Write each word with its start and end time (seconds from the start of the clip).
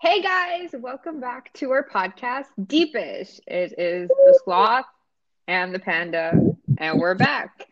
Hey 0.00 0.20
guys, 0.20 0.74
welcome 0.78 1.20
back 1.20 1.52
to 1.54 1.70
our 1.70 1.88
podcast, 1.88 2.46
Deepish. 2.60 3.40
It 3.46 3.74
is 3.78 4.08
the 4.08 4.40
sloth 4.44 4.84
and 5.48 5.74
the 5.74 5.78
panda, 5.78 6.32
and 6.78 6.98
we're 6.98 7.14
back. 7.14 7.66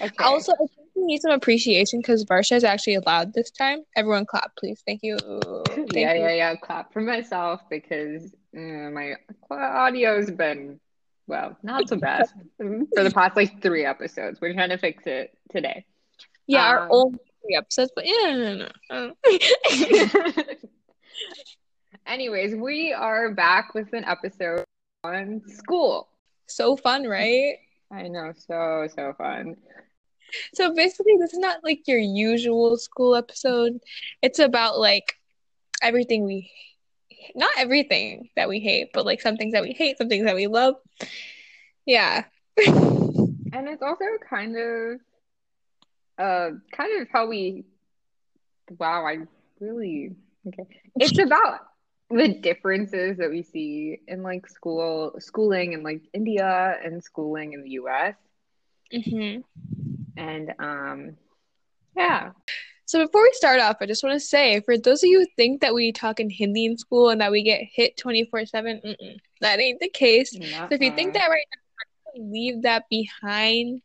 Okay. 0.00 0.10
Also, 0.18 0.52
I 0.52 0.56
think 0.56 0.88
we 0.96 1.04
need 1.04 1.22
some 1.22 1.30
appreciation 1.30 2.00
because 2.00 2.24
Varsha 2.24 2.56
is 2.56 2.64
actually 2.64 2.94
allowed 2.94 3.32
this 3.34 3.50
time. 3.50 3.84
Everyone, 3.94 4.26
clap, 4.26 4.56
please. 4.56 4.82
Thank 4.86 5.00
you. 5.02 5.16
Thank 5.68 5.94
yeah, 5.94 6.14
you. 6.14 6.20
yeah, 6.22 6.32
yeah. 6.32 6.56
Clap 6.56 6.92
for 6.92 7.00
myself 7.00 7.60
because 7.70 8.34
mm, 8.54 8.92
my 8.92 9.14
audio's 9.50 10.30
been 10.30 10.80
well, 11.26 11.56
not 11.62 11.88
so 11.88 11.96
bad 11.96 12.26
for 12.58 13.04
the 13.04 13.12
past 13.12 13.36
like 13.36 13.62
three 13.62 13.84
episodes. 13.84 14.40
We're 14.40 14.54
trying 14.54 14.70
to 14.70 14.78
fix 14.78 15.06
it 15.06 15.36
today. 15.50 15.84
Yeah, 16.46 16.66
um, 16.66 16.76
our 16.76 16.88
old 16.88 17.18
three 17.42 17.56
episodes, 17.56 17.92
but 17.94 18.04
yeah. 18.06 18.66
No, 18.90 19.12
no. 19.14 19.14
Anyways, 22.06 22.54
we 22.54 22.92
are 22.92 23.30
back 23.32 23.74
with 23.74 23.92
an 23.92 24.04
episode 24.04 24.64
on 25.04 25.42
school. 25.46 26.08
So 26.46 26.76
fun, 26.76 27.04
right? 27.06 27.56
I 27.90 28.08
know, 28.08 28.32
so 28.36 28.88
so 28.94 29.14
fun. 29.16 29.56
So 30.54 30.74
basically, 30.74 31.16
this 31.18 31.32
is 31.32 31.38
not 31.38 31.62
like 31.62 31.86
your 31.86 31.98
usual 31.98 32.76
school 32.76 33.14
episode. 33.14 33.80
It's 34.22 34.38
about 34.38 34.78
like 34.78 35.14
everything 35.82 36.24
we 36.24 36.50
not 37.34 37.50
everything 37.56 38.30
that 38.36 38.48
we 38.48 38.60
hate, 38.60 38.90
but 38.92 39.06
like 39.06 39.20
some 39.20 39.36
things 39.36 39.52
that 39.52 39.62
we 39.62 39.72
hate, 39.72 39.98
some 39.98 40.08
things 40.08 40.24
that 40.24 40.34
we 40.34 40.46
love. 40.46 40.74
Yeah. 41.86 42.24
and 42.56 43.68
it's 43.68 43.82
also 43.82 44.04
kind 44.28 44.56
of 44.56 45.00
uh 46.18 46.50
kind 46.76 47.00
of 47.00 47.08
how 47.12 47.26
we 47.26 47.64
wow, 48.78 49.06
I 49.06 49.18
really 49.60 50.14
okay. 50.48 50.66
It's 50.96 51.18
about 51.18 51.60
the 52.10 52.28
differences 52.28 53.16
that 53.18 53.30
we 53.30 53.42
see 53.42 54.00
in 54.06 54.22
like 54.22 54.48
school 54.48 55.14
schooling 55.18 55.72
in 55.72 55.82
like 55.82 56.02
India 56.12 56.76
and 56.84 57.02
schooling 57.02 57.52
in 57.54 57.62
the 57.62 57.70
US. 57.70 58.14
Mm-hmm. 58.92 59.40
And 60.16 60.54
um 60.58 61.16
yeah. 61.96 62.30
So 62.84 63.04
before 63.06 63.22
we 63.22 63.32
start 63.32 63.60
off, 63.60 63.76
I 63.80 63.86
just 63.86 64.02
want 64.02 64.14
to 64.14 64.20
say 64.20 64.60
for 64.60 64.76
those 64.76 65.02
of 65.02 65.08
you 65.08 65.20
who 65.20 65.26
think 65.36 65.62
that 65.62 65.72
we 65.72 65.92
talk 65.92 66.20
in 66.20 66.28
Hindi 66.28 66.66
in 66.66 66.76
school 66.76 67.08
and 67.08 67.20
that 67.20 67.30
we 67.30 67.42
get 67.42 67.62
hit 67.72 67.96
24/7, 67.96 68.96
that 69.40 69.60
ain't 69.60 69.80
the 69.80 69.88
case. 69.88 70.36
Uh-uh. 70.36 70.68
So 70.68 70.74
if 70.74 70.82
you 70.82 70.94
think 70.94 71.14
that 71.14 71.28
right 71.28 71.46
now, 71.54 72.24
leave 72.24 72.62
that 72.62 72.84
behind 72.90 73.80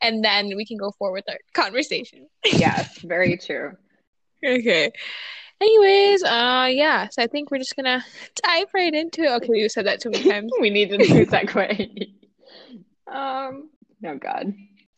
and 0.00 0.24
then 0.24 0.54
we 0.56 0.64
can 0.64 0.76
go 0.76 0.92
forward 0.92 1.24
with 1.26 1.34
our 1.34 1.38
conversation. 1.52 2.28
yes, 2.44 2.98
very 2.98 3.36
true. 3.36 3.76
okay. 4.46 4.92
Anyways, 5.62 6.24
uh, 6.24 6.68
yeah. 6.72 7.06
So 7.08 7.22
I 7.22 7.28
think 7.28 7.52
we're 7.52 7.58
just 7.58 7.76
gonna 7.76 8.04
dive 8.42 8.66
right 8.74 8.92
into 8.92 9.22
it. 9.22 9.30
Okay, 9.30 9.52
you 9.54 9.68
said 9.68 9.86
that 9.86 10.00
too 10.00 10.10
many 10.10 10.28
times. 10.28 10.50
we 10.60 10.70
need 10.70 10.90
to 10.90 10.98
do 10.98 11.24
segue. 11.24 12.08
um, 13.06 13.70
oh 14.04 14.16
god, 14.18 14.52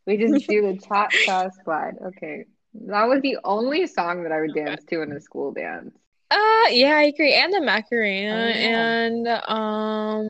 we 0.06 0.16
just 0.16 0.48
do 0.48 0.62
the 0.62 0.78
top 0.78 1.12
sauce 1.26 1.52
slide. 1.64 1.96
Okay, 2.06 2.46
that 2.86 3.04
was 3.04 3.20
the 3.20 3.36
only 3.44 3.86
song 3.86 4.22
that 4.22 4.32
I 4.32 4.40
would 4.40 4.54
dance 4.54 4.82
to 4.84 5.02
in 5.02 5.12
a 5.12 5.20
school 5.20 5.52
dance. 5.52 5.94
Uh, 6.30 6.68
yeah, 6.70 6.96
I 6.96 7.12
agree, 7.14 7.34
and 7.34 7.52
the 7.52 7.60
Macarena, 7.60 8.44
oh, 8.44 8.58
yeah. 8.58 9.04
and 9.04 9.28
um, 9.28 10.28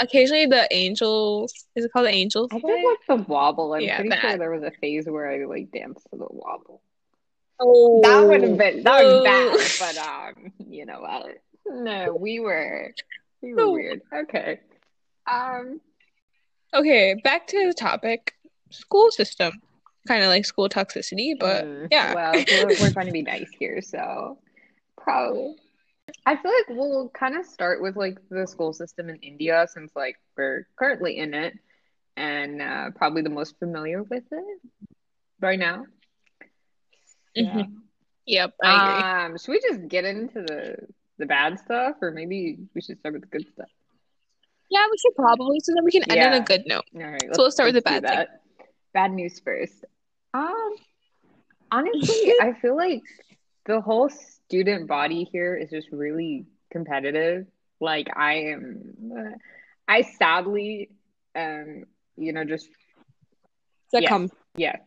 occasionally 0.00 0.46
the 0.46 0.66
Angels. 0.72 1.52
Is 1.76 1.84
it 1.84 1.92
called 1.92 2.06
the 2.06 2.10
Angels? 2.10 2.48
I 2.50 2.58
think 2.58 2.84
like 2.84 3.18
the 3.18 3.24
wobble. 3.28 3.72
I'm 3.74 3.82
yeah, 3.82 3.94
pretty 3.98 4.08
that. 4.08 4.20
sure 4.20 4.36
there 4.36 4.50
was 4.50 4.64
a 4.64 4.72
phase 4.80 5.06
where 5.06 5.30
I 5.30 5.44
like 5.44 5.70
danced 5.70 6.08
to 6.10 6.16
the 6.16 6.26
wobble. 6.28 6.82
Oh, 7.60 8.00
that 8.02 8.26
would 8.26 8.42
have 8.42 8.58
been 8.58 8.82
that 8.82 9.04
was 9.04 9.22
bad, 9.24 9.94
but 9.94 10.38
um, 10.38 10.52
you 10.68 10.86
know 10.86 11.00
what? 11.00 11.38
No, 11.66 12.14
we 12.14 12.40
were 12.40 12.92
we 13.42 13.54
were 13.54 13.60
oh. 13.60 13.72
weird. 13.72 14.02
Okay. 14.12 14.60
Um. 15.30 15.80
Okay, 16.72 17.14
back 17.22 17.46
to 17.48 17.66
the 17.68 17.74
topic: 17.74 18.34
school 18.70 19.10
system. 19.10 19.60
Kind 20.06 20.22
of 20.22 20.28
like 20.28 20.44
school 20.44 20.68
toxicity, 20.68 21.32
but 21.38 21.64
mm, 21.64 21.88
yeah. 21.90 22.14
Well, 22.14 22.32
we're, 22.34 22.66
we're 22.80 22.90
trying 22.92 23.06
to 23.06 23.12
be 23.12 23.22
nice 23.22 23.50
here, 23.58 23.80
so 23.80 24.38
probably. 24.98 25.56
I 26.26 26.36
feel 26.36 26.52
like 26.52 26.78
we'll 26.78 27.08
kind 27.10 27.36
of 27.36 27.46
start 27.46 27.80
with 27.80 27.96
like 27.96 28.18
the 28.28 28.46
school 28.46 28.72
system 28.72 29.08
in 29.08 29.16
India 29.16 29.66
since 29.72 29.92
like 29.96 30.16
we're 30.36 30.66
currently 30.76 31.16
in 31.18 31.32
it 31.32 31.54
and 32.16 32.60
uh, 32.60 32.90
probably 32.94 33.22
the 33.22 33.30
most 33.30 33.58
familiar 33.58 34.02
with 34.02 34.24
it 34.30 34.60
right 35.40 35.58
now. 35.58 35.86
Mm-hmm. 37.36 37.72
Yep, 38.26 38.54
I 38.62 39.26
agree. 39.26 39.34
Um, 39.34 39.38
should 39.38 39.50
we 39.50 39.60
just 39.60 39.88
get 39.88 40.04
into 40.04 40.42
the 40.42 40.76
the 41.18 41.26
bad 41.26 41.58
stuff, 41.60 41.96
or 42.00 42.10
maybe 42.10 42.58
we 42.74 42.80
should 42.80 42.98
start 42.98 43.14
with 43.14 43.22
the 43.22 43.28
good 43.28 43.46
stuff? 43.52 43.68
Yeah, 44.70 44.84
we 44.90 44.96
should 44.98 45.14
probably, 45.14 45.60
so 45.60 45.72
then 45.74 45.84
we 45.84 45.92
can 45.92 46.02
end 46.10 46.18
yeah. 46.18 46.26
on 46.28 46.42
a 46.42 46.44
good 46.44 46.62
note. 46.66 46.84
All 46.94 47.02
right, 47.02 47.34
so 47.34 47.42
let's 47.42 47.54
start 47.54 47.72
with 47.72 47.76
the 47.76 47.82
bad 47.82 48.06
thing. 48.06 48.26
Bad 48.92 49.12
news 49.12 49.40
first. 49.40 49.84
Um, 50.32 50.74
honestly, 51.70 52.34
I 52.40 52.54
feel 52.60 52.76
like 52.76 53.02
the 53.66 53.80
whole 53.80 54.08
student 54.08 54.88
body 54.88 55.24
here 55.30 55.54
is 55.54 55.70
just 55.70 55.88
really 55.92 56.46
competitive. 56.70 57.46
Like 57.80 58.08
I 58.16 58.34
am, 58.34 59.36
I 59.86 60.02
sadly, 60.02 60.90
um, 61.36 61.84
you 62.16 62.32
know, 62.32 62.44
just 62.44 62.68
succumb. 63.90 64.30
Yeah, 64.56 64.72
yeah 64.72 64.78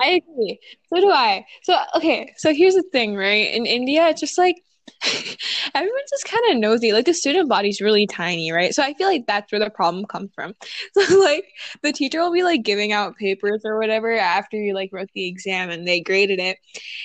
I 0.00 0.20
agree. 0.22 0.58
So 0.92 1.00
do 1.00 1.10
I. 1.10 1.46
So 1.62 1.76
okay, 1.96 2.34
so 2.36 2.52
here's 2.54 2.74
the 2.74 2.84
thing, 2.92 3.16
right? 3.16 3.54
In 3.54 3.66
India, 3.66 4.08
it's 4.08 4.20
just 4.20 4.38
like 4.38 4.56
everyone's 5.74 6.10
just 6.10 6.24
kind 6.24 6.42
of 6.50 6.58
nosy. 6.58 6.92
Like 6.92 7.06
the 7.06 7.14
student 7.14 7.48
body's 7.48 7.80
really 7.80 8.06
tiny, 8.06 8.52
right? 8.52 8.74
So 8.74 8.82
I 8.82 8.94
feel 8.94 9.08
like 9.08 9.26
that's 9.26 9.50
where 9.50 9.58
the 9.58 9.70
problem 9.70 10.04
comes 10.06 10.30
from. 10.34 10.54
So 10.94 11.20
like 11.20 11.44
the 11.82 11.92
teacher 11.92 12.20
will 12.20 12.32
be 12.32 12.42
like 12.42 12.62
giving 12.62 12.92
out 12.92 13.16
papers 13.16 13.62
or 13.64 13.78
whatever 13.78 14.12
after 14.16 14.56
you 14.56 14.74
like 14.74 14.90
wrote 14.92 15.10
the 15.14 15.26
exam 15.26 15.70
and 15.70 15.86
they 15.86 16.00
graded 16.00 16.38
it. 16.38 16.58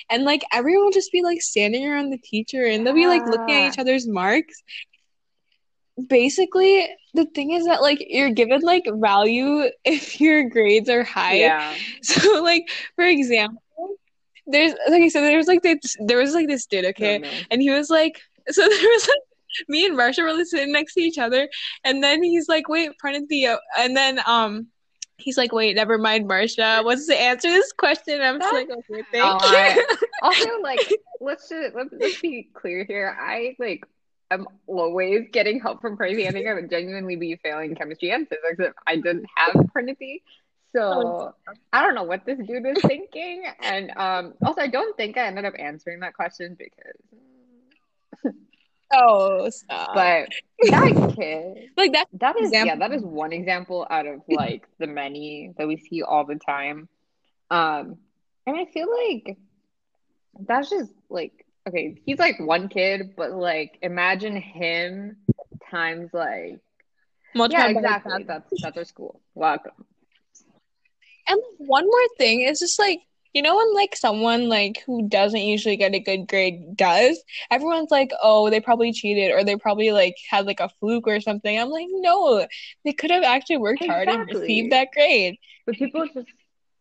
And 0.09 0.23
like 0.23 0.43
everyone 0.51 0.85
will 0.85 0.91
just 0.91 1.11
be 1.11 1.21
like 1.23 1.41
standing 1.41 1.87
around 1.87 2.09
the 2.09 2.17
teacher 2.17 2.65
and 2.65 2.85
they'll 2.85 2.93
be 2.93 3.07
like 3.07 3.25
looking 3.25 3.55
at 3.55 3.63
ah. 3.63 3.69
each 3.69 3.79
other's 3.79 4.07
marks 4.07 4.63
basically 6.07 6.87
the 7.13 7.25
thing 7.25 7.51
is 7.51 7.65
that 7.65 7.81
like 7.81 8.03
you're 8.07 8.31
given 8.31 8.61
like 8.61 8.83
value 8.87 9.69
if 9.85 10.19
your 10.19 10.49
grades 10.49 10.89
are 10.89 11.03
high. 11.03 11.35
Yeah. 11.35 11.75
So 12.01 12.41
like 12.43 12.69
for 12.95 13.05
example, 13.05 13.61
there's 14.47 14.73
like 14.89 15.03
I 15.03 15.07
said, 15.09 15.21
there's 15.21 15.47
like 15.47 15.61
this 15.61 15.95
there 15.99 16.17
was 16.17 16.33
like 16.33 16.47
this 16.47 16.65
dude, 16.65 16.85
okay? 16.85 17.17
Oh, 17.17 17.19
no. 17.19 17.29
And 17.51 17.61
he 17.61 17.69
was 17.69 17.89
like 17.89 18.21
so 18.49 18.61
there 18.61 18.89
was 18.89 19.07
like 19.07 19.67
me 19.67 19.85
and 19.85 19.97
Marsha 19.97 20.23
were 20.23 20.43
sitting 20.45 20.71
next 20.71 20.93
to 20.93 21.01
each 21.01 21.17
other 21.17 21.49
and 21.83 22.03
then 22.03 22.23
he's 22.23 22.47
like, 22.47 22.69
wait, 22.69 22.91
the 23.03 23.57
and 23.77 23.95
then 23.95 24.19
um 24.25 24.67
he's 25.21 25.37
like, 25.37 25.51
wait, 25.51 25.75
never 25.75 25.97
mind, 25.97 26.27
Marsha. 26.27 26.83
What's 26.83 27.07
the 27.07 27.19
answer 27.19 27.47
to 27.47 27.53
this 27.53 27.71
question? 27.71 28.21
I'm 28.21 28.39
just 28.39 28.53
like, 28.53 28.69
okay, 28.69 29.03
thank 29.11 29.23
oh, 29.23 29.73
you. 29.75 29.97
also, 30.23 30.61
like, 30.61 30.79
let's 31.19 31.47
just 31.47 31.75
let's, 31.75 31.89
let's 31.91 32.21
be 32.21 32.49
clear 32.53 32.83
here. 32.83 33.15
I 33.19 33.55
like 33.59 33.85
I'm 34.31 34.47
always 34.65 35.27
getting 35.31 35.59
help 35.59 35.81
from 35.81 35.97
Crazy. 35.97 36.27
I 36.27 36.31
think 36.31 36.47
I 36.47 36.53
would 36.53 36.69
genuinely 36.69 37.17
be 37.17 37.35
failing 37.35 37.75
chemistry 37.75 38.11
and 38.11 38.27
physics 38.27 38.59
if 38.59 38.73
I 38.87 38.95
didn't 38.95 39.25
have 39.35 39.53
Praniti. 39.75 40.21
So 40.73 40.81
oh, 40.81 41.55
I 41.73 41.81
don't 41.81 41.95
know 41.95 42.03
what 42.03 42.25
this 42.25 42.37
dude 42.39 42.63
was 42.63 42.81
thinking. 42.81 43.43
And 43.61 43.91
um, 43.97 44.33
also, 44.43 44.61
I 44.61 44.67
don't 44.67 44.95
think 44.95 45.17
I 45.17 45.27
ended 45.27 45.43
up 45.45 45.53
answering 45.59 45.99
that 45.99 46.13
question 46.13 46.57
because. 46.57 48.33
oh, 48.93 49.49
stop. 49.49 49.93
But 49.93 50.29
that 50.69 51.13
kid, 51.17 51.69
like 51.77 51.91
that, 51.91 52.07
that 52.13 52.37
is 52.37 52.47
example. 52.47 52.67
yeah, 52.67 52.75
that 52.77 52.95
is 52.95 53.03
one 53.03 53.33
example 53.33 53.85
out 53.89 54.05
of 54.07 54.21
like 54.29 54.65
the 54.79 54.87
many 54.87 55.53
that 55.57 55.67
we 55.67 55.75
see 55.75 56.03
all 56.03 56.25
the 56.25 56.35
time. 56.35 56.87
Um, 57.49 57.97
and 58.47 58.55
I 58.55 58.63
feel 58.65 58.87
like 58.89 59.37
that's 60.39 60.69
just 60.69 60.93
like 61.09 61.45
okay, 61.67 62.01
he's 62.05 62.19
like 62.19 62.39
one 62.39 62.67
kid, 62.67 63.13
but 63.15 63.31
like 63.31 63.77
imagine 63.81 64.35
him 64.35 65.17
times 65.69 66.09
like 66.13 66.59
yeah, 67.33 67.67
exactly. 67.67 68.23
That's 68.23 68.51
that's 68.61 68.77
our 68.77 68.85
school. 68.85 69.21
Welcome. 69.33 69.85
And 71.27 71.39
one 71.59 71.85
more 71.85 72.07
thing 72.17 72.41
is 72.41 72.59
just 72.59 72.77
like 72.79 72.99
you 73.33 73.41
know 73.41 73.55
when 73.55 73.73
like 73.73 73.95
someone 73.95 74.49
like 74.49 74.83
who 74.85 75.07
doesn't 75.07 75.39
usually 75.39 75.77
get 75.77 75.93
a 75.93 75.99
good 75.99 76.27
grade 76.27 76.75
does, 76.75 77.21
everyone's 77.49 77.91
like, 77.91 78.11
oh, 78.21 78.49
they 78.49 78.59
probably 78.59 78.91
cheated 78.91 79.31
or 79.31 79.43
they 79.43 79.55
probably 79.55 79.91
like 79.91 80.15
had 80.29 80.45
like 80.45 80.59
a 80.59 80.69
fluke 80.79 81.07
or 81.07 81.21
something. 81.21 81.57
I'm 81.57 81.69
like, 81.69 81.87
no, 81.89 82.45
they 82.83 82.93
could 82.93 83.11
have 83.11 83.23
actually 83.23 83.57
worked 83.57 83.81
exactly. 83.81 84.13
hard 84.13 84.29
and 84.29 84.39
received 84.39 84.71
that 84.73 84.89
grade. 84.93 85.37
But 85.65 85.75
people 85.75 86.05
just 86.13 86.27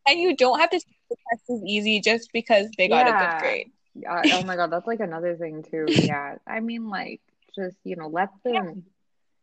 and 0.09 0.19
you 0.19 0.35
don't 0.35 0.59
have 0.59 0.71
to 0.71 0.79
take 0.79 0.97
the 1.11 1.17
test 1.31 1.45
is 1.49 1.63
easy 1.67 2.01
just 2.01 2.31
because 2.33 2.67
they 2.77 2.89
got 2.89 3.07
yeah. 3.07 3.17
a 3.17 3.33
good 3.33 3.43
grade. 3.43 3.73
Uh, 3.97 4.23
oh 4.25 4.45
my 4.45 4.57
god, 4.57 4.71
that's 4.71 4.87
like 4.87 5.01
another 5.01 5.37
thing 5.37 5.63
too. 5.63 5.87
Yeah, 5.89 6.37
I 6.47 6.61
mean, 6.61 6.89
like 6.89 7.21
just 7.55 7.77
you 7.85 7.97
know, 7.97 8.09
let 8.09 8.31
them 8.45 8.85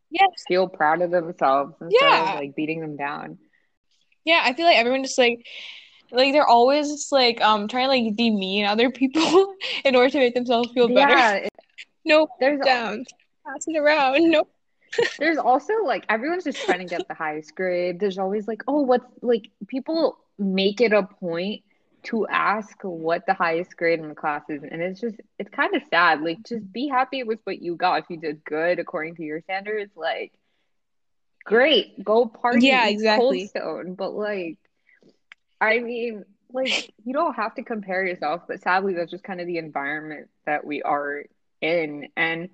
yeah. 0.09 0.27
feel 0.47 0.67
proud 0.67 1.01
of 1.01 1.11
themselves 1.11 1.75
instead 1.81 1.99
yeah. 2.01 2.33
of 2.33 2.39
like 2.39 2.55
beating 2.55 2.81
them 2.81 2.95
down. 2.95 3.38
Yeah, 4.23 4.41
I 4.44 4.53
feel 4.53 4.65
like 4.65 4.77
everyone 4.77 5.03
just 5.03 5.17
like 5.17 5.45
like 6.11 6.33
they're 6.33 6.47
always 6.47 6.89
just 6.89 7.11
like 7.11 7.41
um 7.41 7.67
trying 7.67 7.85
to 7.85 7.89
like 7.89 8.15
demean 8.15 8.65
other 8.65 8.89
people 8.89 9.53
in 9.85 9.95
order 9.95 10.09
to 10.09 10.19
make 10.19 10.33
themselves 10.33 10.71
feel 10.71 10.88
better. 10.88 11.11
Yeah, 11.11 11.47
Nope, 12.05 12.29
there's 12.39 12.61
down. 12.61 13.03
Pass 13.45 13.65
it 13.67 13.75
around. 13.75 14.31
Nope. 14.31 14.49
there's 15.19 15.38
also 15.38 15.73
like 15.83 16.05
everyone's 16.07 16.45
just 16.45 16.63
trying 16.63 16.79
to 16.79 16.85
get 16.85 17.05
the 17.07 17.13
highest 17.13 17.53
grade. 17.53 17.99
There's 17.99 18.17
always 18.17 18.47
like, 18.47 18.63
oh, 18.67 18.81
what's 18.81 19.05
like 19.21 19.49
people 19.67 20.17
make 20.39 20.79
it 20.79 20.94
a 20.94 21.03
point 21.03 21.63
to 22.07 22.27
ask 22.27 22.75
what 22.83 23.25
the 23.25 23.33
highest 23.33 23.77
grade 23.77 24.00
in 24.00 24.09
the 24.09 24.15
class 24.15 24.44
is, 24.50 24.63
and 24.63 24.81
it's 24.81 25.00
just 25.00 25.15
it's 25.39 25.50
kind 25.50 25.75
of 25.75 25.83
sad. 25.89 26.21
Like, 26.21 26.44
just 26.48 26.71
be 26.71 26.88
happy 26.88 27.24
with 27.24 27.39
what 27.44 27.62
you 27.62 27.75
got. 27.75 28.04
If 28.04 28.09
you 28.09 28.18
did 28.18 28.44
good 28.44 28.80
according 28.80 29.15
to 29.15 29.24
your 29.24 29.42
standards, 29.42 29.92
like, 29.95 30.33
great, 31.45 32.04
go 32.04 32.25
party, 32.27 32.68
Yeah, 32.68 32.83
Cold 33.15 33.36
exactly. 33.36 33.48
Stone. 33.48 33.95
But 33.95 34.12
like, 34.12 34.57
I 35.62 35.80
mean, 35.80 36.25
like, 36.51 36.94
you 37.06 37.13
don't 37.13 37.36
have 37.36 37.56
to 37.56 37.63
compare 37.63 38.06
yourself, 38.06 38.44
but 38.48 38.62
sadly, 38.62 38.94
that's 38.94 39.12
just 39.12 39.24
kind 39.24 39.42
of 39.42 39.48
the 39.48 39.57
environment 39.57 40.30
that 40.45 40.65
we 40.65 40.81
are 40.81 41.24
in, 41.62 42.09
and. 42.18 42.50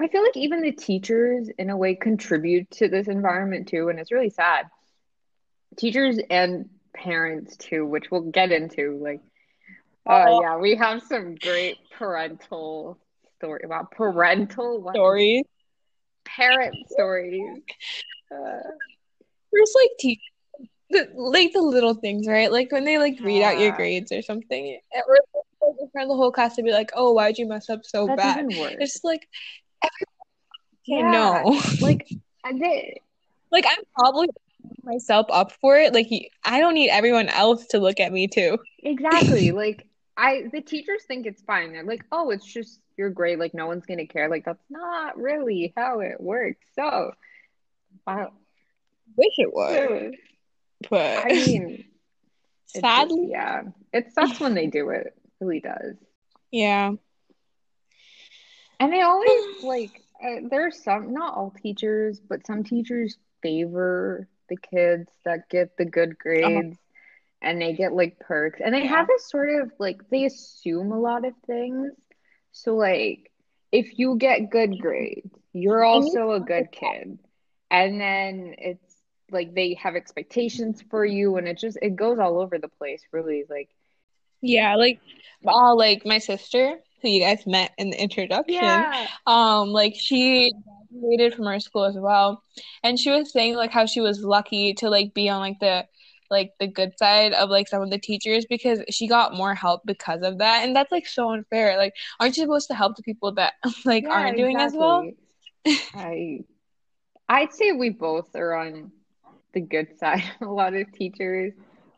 I 0.00 0.08
feel 0.08 0.22
like 0.22 0.36
even 0.36 0.62
the 0.62 0.72
teachers, 0.72 1.48
in 1.58 1.70
a 1.70 1.76
way, 1.76 1.94
contribute 1.94 2.70
to 2.72 2.88
this 2.88 3.06
environment 3.06 3.68
too, 3.68 3.88
and 3.88 4.00
it's 4.00 4.10
really 4.10 4.30
sad. 4.30 4.66
Teachers 5.76 6.18
and 6.28 6.70
parents 6.94 7.56
too, 7.56 7.86
which 7.86 8.10
we'll 8.10 8.30
get 8.30 8.52
into. 8.52 8.98
Like, 9.02 9.20
oh 10.06 10.24
Oh, 10.26 10.40
yeah, 10.40 10.56
we 10.58 10.76
have 10.76 11.02
some 11.02 11.34
great 11.36 11.76
parental 11.96 12.98
story 13.38 13.62
about 13.64 13.90
parental 13.90 14.80
what 14.80 14.94
stories. 14.94 15.44
parent 16.24 16.76
stories. 16.90 17.62
Uh, 18.30 18.68
First, 19.50 19.76
like 19.80 19.90
teach 19.98 20.20
the 20.90 21.08
like 21.14 21.52
the 21.52 21.60
little 21.60 21.94
things, 21.94 22.26
right? 22.26 22.50
Like 22.50 22.72
when 22.72 22.84
they 22.84 22.98
like 22.98 23.18
read 23.20 23.42
out 23.42 23.58
your 23.58 23.72
grades 23.72 24.12
or 24.12 24.22
something, 24.22 24.78
or 24.94 25.18
like, 25.34 25.76
in 25.80 25.88
front 25.90 26.06
of 26.06 26.08
the 26.08 26.16
whole 26.16 26.32
class 26.32 26.56
to 26.56 26.62
be 26.62 26.72
like, 26.72 26.90
"Oh, 26.94 27.12
why'd 27.12 27.38
you 27.38 27.46
mess 27.46 27.68
up 27.68 27.80
so 27.84 28.06
that's 28.06 28.16
bad?" 28.16 28.46
It's 28.78 29.00
like 29.04 29.28
everyone 29.82 31.12
Yeah, 31.12 31.42
know. 31.52 31.60
like 31.80 32.08
I 32.44 32.52
did. 32.52 32.98
Like 33.50 33.66
I'm 33.66 33.84
probably 33.94 34.28
myself 34.82 35.26
up 35.30 35.52
for 35.52 35.76
it. 35.76 35.92
Like 35.94 36.08
i 36.44 36.60
don't 36.60 36.74
need 36.74 36.90
everyone 36.90 37.28
else 37.28 37.66
to 37.68 37.78
look 37.78 38.00
at 38.00 38.12
me 38.12 38.28
too. 38.28 38.58
Exactly. 38.82 39.52
Like 39.62 39.86
I 40.16 40.44
the 40.52 40.60
teachers 40.60 41.04
think 41.04 41.26
it's 41.26 41.42
fine. 41.42 41.72
They're 41.72 41.84
like, 41.84 42.04
"Oh, 42.12 42.30
it's 42.30 42.44
just 42.44 42.80
your 42.98 43.08
grade, 43.10 43.38
like 43.38 43.54
no 43.54 43.66
one's 43.66 43.86
gonna 43.86 44.06
care." 44.06 44.28
Like 44.28 44.44
that's 44.44 44.64
not 44.70 45.16
really 45.16 45.72
how 45.76 46.00
it 46.00 46.20
works. 46.20 46.66
So, 46.74 47.12
wow. 48.06 48.32
Wish 49.16 49.34
it 49.38 49.52
was, 49.52 50.12
but 50.90 51.24
I 51.24 51.28
mean, 51.34 51.84
it 52.74 52.80
just 52.80 52.80
sadly, 52.80 53.28
yeah. 53.30 53.62
It 53.92 54.12
sucks 54.12 54.38
when 54.40 54.54
they 54.54 54.66
do 54.66 54.90
it. 54.90 55.06
It 55.06 55.14
really 55.40 55.60
does. 55.60 55.96
yeah. 56.50 56.92
And 58.80 58.92
they 58.92 59.00
always 59.00 59.62
like 59.62 60.02
uh, 60.22 60.40
there's 60.50 60.82
some 60.82 61.12
not 61.14 61.34
all 61.34 61.54
teachers, 61.62 62.20
but 62.20 62.46
some 62.46 62.64
teachers 62.64 63.16
favor 63.42 64.28
the 64.48 64.56
kids 64.56 65.10
that 65.24 65.48
get 65.50 65.76
the 65.76 65.84
good 65.84 66.18
Uh, 66.42 66.50
grades 66.52 66.78
and 67.42 67.60
they 67.60 67.72
get 67.74 67.92
like 67.92 68.18
perks. 68.20 68.60
And 68.64 68.74
they 68.74 68.84
yeah. 68.84 68.86
have 68.86 69.06
this 69.06 69.28
sort 69.30 69.62
of 69.62 69.72
like 69.78 70.00
they 70.10 70.24
assume 70.24 70.92
a 70.92 70.98
lot 71.00 71.24
of 71.24 71.34
things. 71.46 71.92
So 72.52 72.76
like 72.76 73.30
if 73.72 73.98
you 73.98 74.16
get 74.16 74.50
good 74.50 74.78
grades, 74.80 75.30
you're 75.52 75.84
also 75.84 76.32
a 76.32 76.40
good 76.40 76.70
kid. 76.72 77.18
And 77.70 78.00
then 78.00 78.54
it's 78.58 78.96
like 79.30 79.54
they 79.54 79.74
have 79.74 79.94
expectations 79.96 80.82
for 80.90 81.04
you 81.04 81.36
and 81.36 81.48
it 81.48 81.58
just 81.58 81.78
it 81.82 81.96
goes 81.96 82.18
all 82.18 82.40
over 82.40 82.58
the 82.58 82.68
place, 82.68 83.02
really. 83.12 83.44
Like, 83.48 83.68
Yeah, 84.40 84.76
like 84.76 85.00
uh 85.46 85.74
like 85.74 86.04
my 86.04 86.18
sister, 86.18 86.78
who 87.02 87.08
you 87.08 87.20
guys 87.20 87.46
met 87.46 87.72
in 87.78 87.90
the 87.90 88.00
introduction, 88.00 88.84
yeah, 88.84 89.06
um, 89.26 89.68
like 89.70 89.94
she 89.96 90.52
graduated 90.92 91.34
from 91.34 91.46
our 91.46 91.60
school 91.60 91.84
as 91.84 91.96
well. 91.96 92.42
And 92.82 92.98
she 92.98 93.10
was 93.10 93.32
saying 93.32 93.56
like 93.56 93.70
how 93.70 93.86
she 93.86 94.00
was 94.00 94.20
lucky 94.20 94.74
to 94.74 94.90
like 94.90 95.14
be 95.14 95.28
on 95.28 95.40
like 95.40 95.58
the 95.60 95.86
like 96.30 96.52
the 96.58 96.66
good 96.66 96.98
side 96.98 97.34
of 97.34 97.50
like 97.50 97.68
some 97.68 97.82
of 97.82 97.90
the 97.90 97.98
teachers 97.98 98.46
because 98.48 98.82
she 98.90 99.06
got 99.06 99.34
more 99.34 99.54
help 99.54 99.82
because 99.84 100.22
of 100.22 100.38
that. 100.38 100.64
And 100.64 100.74
that's 100.74 100.90
like 100.90 101.06
so 101.06 101.30
unfair. 101.30 101.76
Like, 101.76 101.94
aren't 102.18 102.36
you 102.36 102.44
supposed 102.44 102.68
to 102.68 102.74
help 102.74 102.96
the 102.96 103.02
people 103.02 103.32
that 103.32 103.54
like 103.84 104.04
yeah, 104.04 104.10
aren't 104.10 104.36
doing 104.36 104.56
as 104.56 104.72
well? 104.72 105.08
I 105.94 106.40
I'd 107.28 107.52
say 107.52 107.72
we 107.72 107.90
both 107.90 108.34
are 108.34 108.54
on 108.54 108.92
the 109.52 109.60
good 109.60 109.98
side 109.98 110.24
of 110.40 110.48
a 110.48 110.52
lot 110.52 110.74
of 110.74 110.90
teachers, 110.92 111.52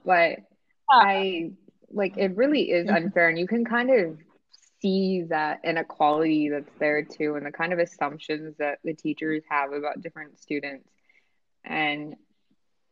but 0.04 0.38
I 0.90 1.52
like 1.90 2.16
it 2.16 2.36
really 2.36 2.70
is 2.70 2.86
mm-hmm. 2.86 2.96
unfair, 2.96 3.28
and 3.28 3.38
you 3.38 3.46
can 3.46 3.64
kind 3.64 3.90
of 3.90 4.18
see 4.84 5.22
that 5.30 5.60
inequality 5.64 6.50
that's 6.50 6.70
there 6.78 7.02
too, 7.02 7.36
and 7.36 7.46
the 7.46 7.50
kind 7.52 7.72
of 7.72 7.78
assumptions 7.78 8.54
that 8.58 8.78
the 8.84 8.92
teachers 8.92 9.42
have 9.48 9.72
about 9.72 10.02
different 10.02 10.38
students, 10.38 10.88
and 11.64 12.16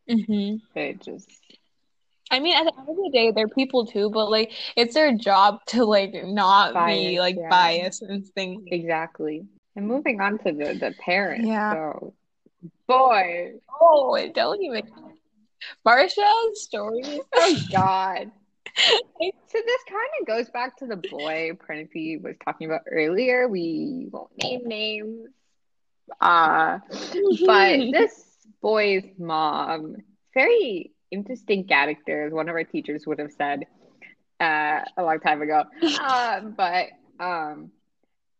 hmm 0.09 0.55
it 0.75 1.01
just 1.01 1.29
I 2.31 2.39
mean, 2.39 2.55
at 2.57 2.63
the 2.63 2.79
end 2.79 2.89
of 2.89 2.95
the 2.95 3.11
day, 3.13 3.31
they're 3.31 3.47
people 3.47 3.85
too, 3.85 4.09
but 4.09 4.31
like 4.31 4.51
it's 4.75 4.95
their 4.95 5.13
job 5.15 5.59
to 5.67 5.85
like 5.85 6.13
not 6.23 6.73
be 6.73 7.19
like 7.19 7.35
yeah, 7.35 7.49
biased 7.49 8.01
and 8.01 8.25
things. 8.25 8.63
exactly. 8.71 9.45
And 9.75 9.87
moving 9.87 10.19
on 10.19 10.39
to 10.39 10.51
the 10.51 10.73
the 10.79 10.95
parents, 10.99 11.45
Yeah. 11.47 11.73
so 11.73 12.13
boy, 12.87 13.51
Oh, 13.79 14.17
don't 14.33 14.61
even. 14.63 14.83
Marsha's 15.85 16.63
story. 16.63 17.03
oh 17.35 17.59
God. 17.71 18.31
So 18.75 19.59
this 19.65 19.81
kind 19.87 20.09
of 20.21 20.27
goes 20.27 20.49
back 20.49 20.77
to 20.77 20.87
the 20.87 20.95
boy 20.95 21.51
Pranathi 21.53 22.21
was 22.21 22.35
talking 22.43 22.67
about 22.67 22.81
earlier. 22.91 23.47
We 23.47 24.07
won't 24.11 24.31
name 24.41 24.65
names. 24.65 25.29
Uh, 26.19 26.79
but 27.45 27.77
this 27.91 28.25
boy's 28.61 29.05
mom, 29.17 29.97
very 30.33 30.91
interesting 31.11 31.65
character, 31.65 32.25
as 32.25 32.33
one 32.33 32.49
of 32.49 32.55
our 32.55 32.63
teachers 32.63 33.05
would 33.05 33.19
have 33.19 33.31
said 33.31 33.65
uh, 34.39 34.81
a 34.97 35.03
long 35.03 35.19
time 35.19 35.41
ago. 35.41 35.65
Um, 36.01 36.55
but 36.57 36.87
um, 37.19 37.71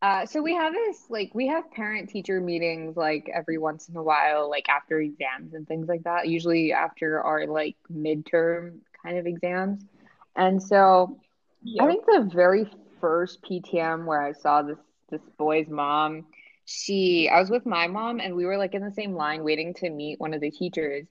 uh, 0.02 0.26
so 0.26 0.42
we 0.42 0.54
have 0.56 0.74
this 0.74 1.06
like 1.10 1.32
we 1.34 1.48
have 1.48 1.72
parent 1.72 2.10
teacher 2.10 2.42
meetings 2.42 2.98
like 2.98 3.30
every 3.34 3.58
once 3.58 3.88
in 3.88 3.96
a 3.96 4.04
while, 4.04 4.50
like 4.50 4.68
after 4.68 5.00
exams 5.00 5.54
and 5.54 5.68
things 5.68 5.88
like 5.88 6.04
that. 6.04 6.28
Usually 6.28 6.74
after 6.74 7.22
our 7.22 7.46
like 7.48 7.78
midterm 7.92 8.80
kind 9.04 9.18
of 9.18 9.28
exams. 9.28 9.86
And 10.36 10.62
so 10.62 11.20
I 11.80 11.88
think 11.88 12.06
the 12.06 12.30
very 12.34 12.70
first 13.02 13.42
PTM 13.44 14.06
where 14.06 14.22
I 14.22 14.34
saw 14.34 14.62
this 14.62 14.80
this 15.10 15.22
boy's 15.38 15.68
mom, 15.70 16.26
she 16.66 17.30
I 17.30 17.40
was 17.40 17.50
with 17.50 17.66
my 17.66 17.88
mom 17.88 18.20
and 18.20 18.36
we 18.36 18.46
were 18.46 18.58
like 18.58 18.74
in 18.74 18.84
the 18.84 18.92
same 18.92 19.14
line 19.16 19.44
waiting 19.44 19.74
to 19.76 19.90
meet 19.90 20.20
one 20.20 20.34
of 20.34 20.42
the 20.42 20.52
teachers. 20.52 21.08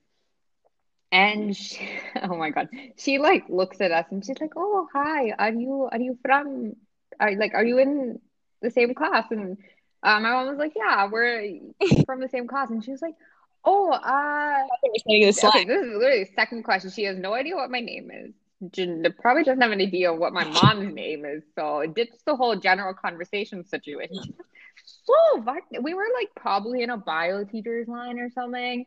And 1.12 1.56
she, 1.56 1.88
oh 2.22 2.36
my 2.36 2.50
God, 2.50 2.68
she 2.96 3.18
like 3.18 3.44
looks 3.48 3.80
at 3.80 3.92
us 3.92 4.06
and 4.10 4.24
she's 4.24 4.40
like, 4.40 4.52
"Oh, 4.56 4.88
hi. 4.92 5.32
Are 5.38 5.52
you 5.52 5.88
are 5.90 6.00
you 6.00 6.18
from 6.22 6.74
are 7.20 7.34
like 7.36 7.54
are 7.54 7.64
you 7.64 7.78
in 7.78 8.20
the 8.62 8.70
same 8.70 8.94
class?" 8.94 9.26
And 9.30 9.58
uh, 10.02 10.20
my 10.20 10.30
mom 10.30 10.48
was 10.48 10.58
like, 10.58 10.72
"Yeah, 10.76 11.08
we're 11.10 11.58
from 12.06 12.20
the 12.20 12.28
same 12.28 12.46
class." 12.48 12.70
And 12.70 12.82
she 12.84 12.90
was 12.92 13.02
like, 13.02 13.14
"Oh, 13.64 13.90
uh, 13.92 14.66
Okay, 15.44 15.64
this 15.64 15.82
is 15.82 15.96
literally 15.98 16.24
the 16.24 16.30
second 16.34 16.62
question. 16.64 16.90
She 16.90 17.04
has 17.04 17.18
no 17.18 17.34
idea 17.34 17.56
what 17.56 17.70
my 17.70 17.80
name 17.80 18.10
is. 18.10 18.32
Probably 19.20 19.42
doesn't 19.44 19.60
have 19.60 19.72
an 19.72 19.80
idea 19.80 20.12
what 20.12 20.32
my 20.32 20.44
mom's 20.44 20.94
name 20.94 21.24
is. 21.24 21.42
So 21.56 21.84
ditch 21.86 22.10
the 22.26 22.36
whole 22.36 22.56
general 22.56 22.94
conversation 22.94 23.64
situation. 23.64 24.34
So 25.04 25.40
what? 25.42 25.62
We 25.80 25.94
were 25.94 26.06
like 26.14 26.28
probably 26.36 26.82
in 26.82 26.90
a 26.90 26.96
bio 26.96 27.44
teacher's 27.44 27.88
line 27.88 28.18
or 28.18 28.30
something. 28.30 28.84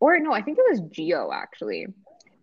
Or 0.00 0.18
no, 0.18 0.32
I 0.32 0.42
think 0.42 0.58
it 0.58 0.64
was 0.70 0.80
Geo 0.90 1.30
actually. 1.32 1.86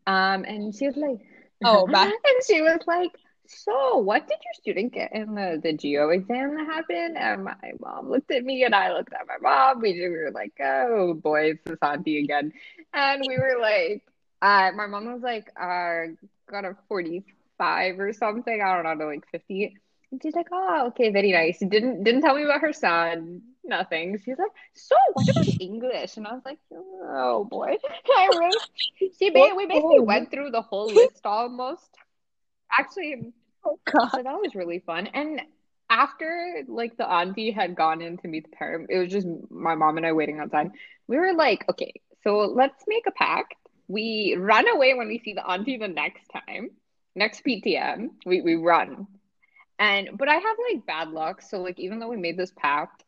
Um, 0.08 0.44
and 0.44 0.76
she 0.76 0.88
was 0.88 0.98
like, 0.98 1.20
Oh, 1.64 1.88
back. 1.92 2.08
and 2.12 2.44
she 2.46 2.62
was 2.62 2.80
like, 2.88 3.12
so 3.46 3.98
what 3.98 4.28
did 4.28 4.38
your 4.44 4.54
student 4.54 4.94
get 4.94 5.14
in 5.14 5.36
the, 5.36 5.60
the 5.62 5.74
Geo 5.74 6.10
exam 6.10 6.56
that 6.56 6.66
happened? 6.66 7.18
And 7.18 7.44
my 7.44 7.56
mom 7.80 8.10
looked 8.10 8.32
at 8.32 8.44
me 8.44 8.64
and 8.64 8.74
I 8.74 8.94
looked 8.94 9.14
at 9.14 9.28
my 9.28 9.38
mom. 9.42 9.82
We, 9.82 9.94
we 9.94 10.10
were 10.10 10.32
like, 10.32 10.54
oh 10.62 11.14
boy, 11.14 11.52
it's 11.52 11.64
this 11.66 11.78
auntie 11.82 12.20
again. 12.20 12.52
And 12.94 13.24
we 13.28 13.38
were 13.38 13.58
like, 13.62 14.04
uh, 14.44 14.72
my 14.76 14.88
mom 14.88 15.14
was 15.14 15.24
like, 15.24 15.52
uh, 15.60 16.14
got 16.52 16.66
a 16.66 16.76
45 16.90 18.00
or 18.00 18.14
something. 18.14 18.62
I 18.62 18.82
don't 18.84 19.00
know, 19.00 19.08
like 19.08 19.26
50. 19.32 19.78
And 20.12 20.22
she's 20.24 20.36
like, 20.36 20.48
oh, 20.54 20.88
okay, 20.90 21.12
very 21.12 21.32
nice. 21.32 21.60
Didn't 21.60 22.04
didn't 22.04 22.22
tell 22.22 22.36
me 22.36 22.44
about 22.44 22.62
her 22.62 22.74
son. 22.74 23.42
Nothing. 23.66 24.20
She's 24.24 24.38
like, 24.40 24.52
so 24.76 24.96
what 25.14 25.30
about 25.30 25.56
English? 25.60 26.18
And 26.18 26.28
I 26.28 26.34
was 26.34 26.44
like, 26.46 26.60
oh 26.74 27.46
boy. 27.46 27.78
I 28.18 28.28
really, 28.28 28.60
she 29.20 29.32
ba- 29.32 29.56
we 29.58 29.68
basically 29.68 30.00
Oh, 30.00 30.02
went 30.02 30.32
through 30.32 30.52
the 30.52 30.62
whole 30.62 30.94
list 30.94 31.26
almost. 31.26 31.90
Actually, 32.78 33.34
oh 33.66 33.80
God. 33.86 34.10
so 34.16 34.24
that 34.24 34.34
was 34.42 34.56
really 34.56 34.80
fun. 34.80 35.08
And 35.08 35.42
after 35.90 36.64
like 36.68 36.98
the 36.98 37.08
auntie 37.10 37.52
had 37.52 37.76
gone 37.76 38.02
in 38.02 38.18
to 38.20 38.28
meet 38.28 38.46
the 38.50 38.56
parent, 38.58 38.90
it 38.90 39.00
was 39.00 39.12
just 39.12 39.28
my 39.50 39.76
mom 39.76 39.98
and 39.98 40.06
I 40.06 40.14
waiting 40.14 40.40
outside. 40.40 40.72
We 41.08 41.18
were 41.18 41.34
like, 41.34 41.66
okay, 41.70 41.94
so 42.24 42.38
let's 42.40 42.84
make 42.88 43.06
a 43.08 43.12
pact 43.12 43.56
we 43.94 44.36
run 44.40 44.68
away 44.70 44.94
when 44.96 45.08
we 45.08 45.20
see 45.20 45.34
the 45.34 45.46
auntie 45.48 45.78
the 45.78 45.88
next 45.88 46.28
time, 46.30 46.70
next 47.16 47.42
PTM. 47.44 48.12
We 48.26 48.42
we 48.42 48.56
run, 48.56 49.08
and 49.80 50.10
but 50.18 50.30
I 50.30 50.36
have 50.36 50.58
like 50.74 50.86
bad 50.86 51.10
luck. 51.10 51.42
So 51.42 51.62
like 51.62 51.80
even 51.80 52.00
though 52.00 52.10
we 52.10 52.18
made 52.18 52.38
this 52.38 52.52
pact, 52.58 53.04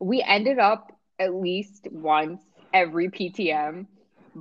we 0.00 0.22
ended 0.26 0.58
up 0.58 0.92
at 1.18 1.34
least 1.34 1.88
once 1.90 2.42
every 2.72 3.10
PTM 3.10 3.86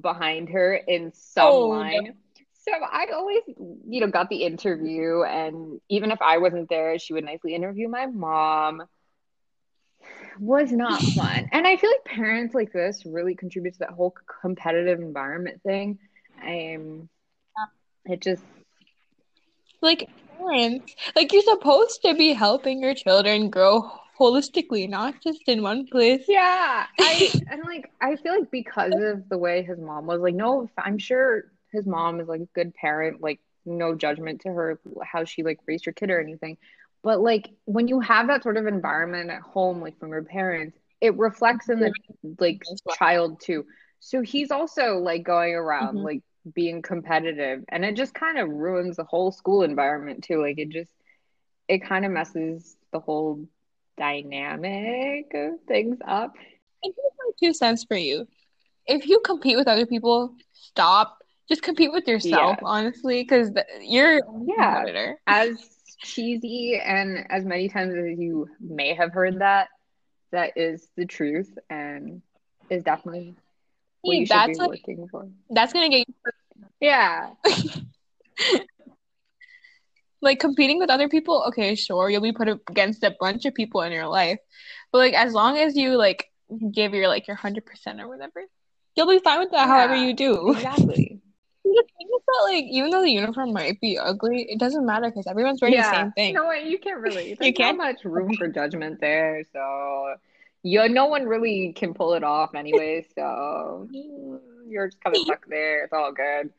behind 0.02 0.50
her 0.50 0.76
in 0.76 1.12
some 1.14 1.60
Oh, 1.62 1.68
line. 1.68 2.00
no. 2.06 2.14
So 2.54 2.72
I 2.74 3.08
always, 3.14 3.42
you 3.90 4.02
know, 4.02 4.08
got 4.08 4.30
the 4.30 4.44
interview, 4.44 5.24
and 5.24 5.80
even 5.90 6.12
if 6.12 6.22
I 6.22 6.38
wasn't 6.38 6.70
there, 6.70 6.98
she 7.00 7.14
would 7.14 7.26
nicely 7.26 7.56
interview 7.56 7.88
my 7.90 8.06
mom. 8.08 8.84
Was 10.40 10.72
not 10.72 11.02
fun, 11.02 11.50
and 11.52 11.66
I 11.66 11.78
feel 11.78 11.90
like 11.90 12.06
parents 12.06 12.54
like 12.54 12.72
this 12.72 13.06
really 13.06 13.34
contribute 13.36 13.74
to 13.74 13.80
that 13.80 13.90
whole 13.90 14.14
competitive 14.42 15.00
environment 15.00 15.62
thing. 15.64 15.98
Um, 16.44 17.10
it 18.06 18.22
just 18.22 18.44
Like 19.82 20.10
parents, 20.38 20.96
like 21.16 21.34
you're 21.34 21.42
supposed 21.42 22.02
to 22.04 22.14
be 22.14 22.34
helping 22.34 22.82
your 22.82 22.94
children 22.94 23.50
grow 23.50 23.90
holistically, 24.20 24.90
not 24.90 25.22
just 25.22 25.42
in 25.48 25.62
one 25.62 25.88
place. 25.88 26.24
Yeah, 26.28 26.86
I 27.00 27.30
and 27.50 27.64
like 27.66 27.92
I 28.02 28.16
feel 28.16 28.40
like 28.40 28.52
because 28.52 28.94
of 28.96 29.28
the 29.30 29.38
way 29.38 29.64
his 29.64 29.80
mom 29.80 30.06
was, 30.06 30.22
like, 30.22 30.36
no, 30.36 30.70
I'm 30.78 30.98
sure 30.98 31.46
his 31.72 31.86
mom 31.86 32.20
is 32.20 32.28
like 32.28 32.42
a 32.42 32.50
good 32.54 32.74
parent, 32.74 33.22
like 33.22 33.40
no 33.66 33.96
judgment 33.96 34.42
to 34.42 34.50
her 34.50 34.80
how 35.04 35.26
she 35.26 35.44
like 35.44 35.60
raised 35.68 35.86
her 35.86 35.92
kid 35.92 36.10
or 36.10 36.20
anything. 36.20 36.58
But 37.08 37.22
like 37.22 37.52
when 37.66 37.88
you 37.88 38.02
have 38.02 38.28
that 38.28 38.44
sort 38.44 38.58
of 38.58 38.68
environment 38.68 39.32
at 39.32 39.42
home, 39.42 39.82
like 39.82 39.98
from 40.00 40.12
your 40.12 40.24
parents, 40.24 40.78
it 41.02 41.18
reflects 41.18 41.70
in 41.70 41.80
the 41.80 41.94
like 42.40 42.62
child 42.98 43.40
too. 43.42 43.66
So 44.00 44.22
he's 44.22 44.52
also 44.52 44.98
like 44.98 45.24
going 45.24 45.56
around 45.56 45.96
Mhm. 45.96 46.04
like 46.04 46.22
being 46.54 46.82
competitive 46.82 47.64
and 47.70 47.86
it 47.86 47.96
just 47.96 48.14
kind 48.14 48.38
of 48.38 48.50
ruins 48.50 48.98
the 48.98 49.06
whole 49.06 49.32
school 49.32 49.64
environment 49.64 50.24
too. 50.24 50.42
Like 50.42 50.60
it 50.60 50.70
just 50.70 50.92
it 51.70 51.80
kind 51.80 52.06
of 52.06 52.12
messes 52.12 52.78
the 52.92 53.00
whole 53.00 53.48
dynamic 53.98 55.32
of 55.34 55.62
things 55.68 56.00
up. 56.08 56.36
And 56.84 56.94
here's 56.96 57.14
my 57.20 57.32
two 57.40 57.54
cents 57.54 57.86
for 57.86 57.98
you. 57.98 58.28
If 58.86 59.08
you 59.08 59.20
compete 59.26 59.58
with 59.58 59.68
other 59.68 59.86
people, 59.86 60.36
stop. 60.54 61.24
Just 61.50 61.64
compete 61.64 61.92
with 61.92 62.08
yourself, 62.08 62.58
Yeah. 62.58 62.64
honestly, 62.64 63.24
because 63.24 63.52
you're 63.82 64.22
Yeah. 64.46 64.86
competitor. 64.86 65.20
As 65.28 65.77
cheesy 66.00 66.80
and 66.84 67.26
as 67.30 67.44
many 67.46 67.70
times 67.70 67.94
as 67.96 68.20
you 68.20 68.48
may 68.60 68.94
have 68.94 69.12
heard 69.14 69.40
that, 69.40 69.70
that 70.32 70.54
is 70.58 70.88
the 70.98 71.06
truth 71.06 71.58
and 71.70 72.22
is 72.70 72.84
definitely 72.84 73.36
what 74.02 74.16
you 74.18 74.26
should 74.26 74.36
That's 74.36 74.58
be 74.58 74.62
like 74.64 74.70
working 74.70 75.08
for. 75.10 75.28
that's 75.50 75.74
gonna 75.74 75.90
get 75.90 76.08
you 76.08 76.14
Yeah. 76.80 77.32
like 80.22 80.40
competing 80.40 80.80
with 80.80 80.90
other 80.90 81.08
people. 81.10 81.44
Okay, 81.50 81.76
sure, 81.76 82.10
you'll 82.10 82.22
be 82.22 82.32
put 82.34 82.48
against 82.70 83.04
a 83.04 83.16
bunch 83.20 83.46
of 83.46 83.54
people 83.54 83.82
in 83.82 83.92
your 83.92 84.08
life, 84.08 84.40
but 84.92 84.98
like 85.00 85.14
as 85.14 85.34
long 85.34 85.58
as 85.58 85.76
you 85.76 85.96
like 85.98 86.26
give 86.72 86.94
your 86.94 87.08
like 87.08 87.28
your 87.28 87.36
hundred 87.38 87.66
percent 87.66 88.00
or 88.02 88.08
whatever, 88.08 88.42
you'll 88.96 89.08
be 89.10 89.20
fine 89.20 89.40
with 89.40 89.52
that. 89.52 89.68
However 89.68 89.96
you 89.96 90.14
do. 90.14 90.52
Exactly. 90.52 91.22
The 91.76 91.84
thing 91.98 92.08
is 92.16 92.22
that 92.28 92.44
like 92.44 92.64
even 92.66 92.90
though 92.92 93.02
the 93.02 93.12
uniform 93.12 93.54
might 93.54 93.80
be 93.82 93.98
ugly, 93.98 94.44
it 94.50 94.60
doesn't 94.60 94.86
matter 94.86 95.10
because 95.10 95.28
everyone's 95.28 95.62
wearing 95.62 95.78
the 95.78 95.84
same 95.84 96.12
thing. 96.14 96.34
No, 96.34 96.52
you 96.52 96.80
can't 96.80 97.00
really. 97.02 97.30
You 97.30 97.36
There's 97.36 97.60
not 97.60 97.66
can't? 97.66 97.78
much 97.78 98.06
room 98.06 98.36
for 98.36 98.48
judgment 98.48 99.00
there, 99.02 99.44
so 99.52 100.16
you 100.64 100.80
know, 100.80 100.88
no 100.88 101.06
one 101.06 101.26
really 101.26 101.74
can 101.74 101.94
pull 101.94 102.14
it 102.14 102.24
off 102.24 102.56
anyway, 102.56 103.06
so 103.16 103.88
mm, 103.94 104.40
you're 104.68 104.88
just 104.88 105.02
kind 105.04 105.16
of 105.16 105.22
stuck 105.22 105.46
there. 105.48 105.84
It's 105.84 105.94
all 105.94 106.12
good. 106.12 106.52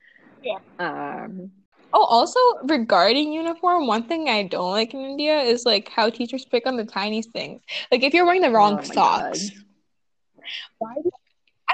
Yeah. 0.42 0.58
Um, 0.78 1.50
Oh, 1.90 2.04
also 2.04 2.38
regarding 2.64 3.32
uniform, 3.32 3.86
one 3.86 4.04
thing 4.04 4.28
I 4.28 4.42
don't 4.42 4.72
like 4.72 4.92
in 4.92 5.00
India 5.00 5.40
is 5.40 5.64
like 5.64 5.88
how 5.88 6.10
teachers 6.10 6.44
pick 6.44 6.66
on 6.66 6.76
the 6.76 6.84
tiniest 6.84 7.30
things. 7.32 7.62
Like 7.90 8.02
if 8.02 8.12
you're 8.12 8.26
wearing 8.26 8.42
the 8.42 8.50
wrong 8.50 8.78
oh 8.78 8.82
socks, 8.82 9.50
God. 9.50 10.46
why 10.78 10.94
do- 11.02 11.10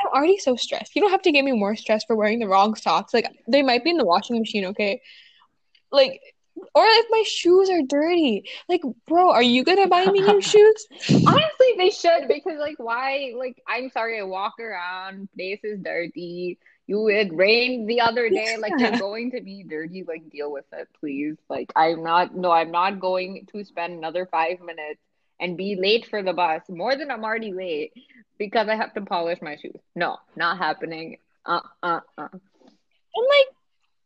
I'm 0.05 0.19
already 0.19 0.39
so 0.39 0.57
stressed. 0.57 0.95
You 0.95 1.03
don't 1.03 1.11
have 1.11 1.23
to 1.23 1.33
give 1.33 1.45
me 1.45 1.53
more 1.53 1.77
stress 1.77 2.05
for 2.05 2.17
wearing 2.17 2.39
the 2.39 2.49
wrong 2.49 2.75
socks. 2.75 3.15
Like 3.15 3.27
they 3.49 3.63
might 3.63 3.85
be 3.85 3.91
in 3.91 3.97
the 3.97 4.05
washing 4.05 4.39
machine, 4.39 4.67
okay? 4.67 5.01
Like 5.91 6.21
or 6.75 6.85
if 6.87 7.07
my 7.11 7.23
shoes 7.27 7.71
are 7.71 7.83
dirty. 7.83 8.45
Like, 8.69 8.83
bro, 9.07 9.31
are 9.31 9.43
you 9.43 9.65
gonna 9.65 9.89
buy 9.89 10.07
me 10.07 10.21
new 10.21 10.41
shoes? 10.53 10.87
Honestly, 11.27 11.75
they 11.77 11.91
should 11.91 12.29
because 12.29 12.59
like 12.59 12.77
why 12.79 13.33
like 13.37 13.63
I'm 13.69 13.91
sorry, 13.91 14.19
I 14.21 14.23
walk 14.25 14.55
around, 14.61 15.29
place 15.35 15.61
is 15.65 15.81
dirty. 15.81 16.59
You 16.87 17.09
it 17.09 17.35
rained 17.35 17.89
the 17.89 18.01
other 18.03 18.29
day, 18.31 18.57
like 18.61 18.75
you're 18.79 18.93
going 18.93 19.31
to 19.33 19.41
be 19.41 19.65
dirty, 19.65 20.05
like 20.05 20.31
deal 20.31 20.53
with 20.53 20.67
it, 20.73 20.89
please. 21.01 21.37
Like 21.49 21.73
I'm 21.75 22.03
not 22.03 22.35
no, 22.35 22.51
I'm 22.51 22.71
not 22.71 23.01
going 23.01 23.47
to 23.53 23.65
spend 23.65 23.95
another 23.95 24.27
five 24.27 24.61
minutes 24.61 25.01
and 25.45 25.59
be 25.59 25.77
late 25.77 26.07
for 26.07 26.23
the 26.23 26.33
bus 26.33 26.63
more 26.71 26.97
than 26.97 27.11
I'm 27.11 27.23
already 27.23 27.53
late 27.53 27.93
because 28.39 28.69
I 28.69 28.77
have 28.77 28.95
to 28.95 29.03
polish 29.03 29.43
my 29.43 29.57
shoes. 29.57 29.77
No, 29.95 30.17
not 30.37 30.57
happening. 30.57 31.19
Uh 31.45 31.61
uh 31.83 32.01
uh. 32.17 32.29
And 32.33 33.27
like 33.29 33.49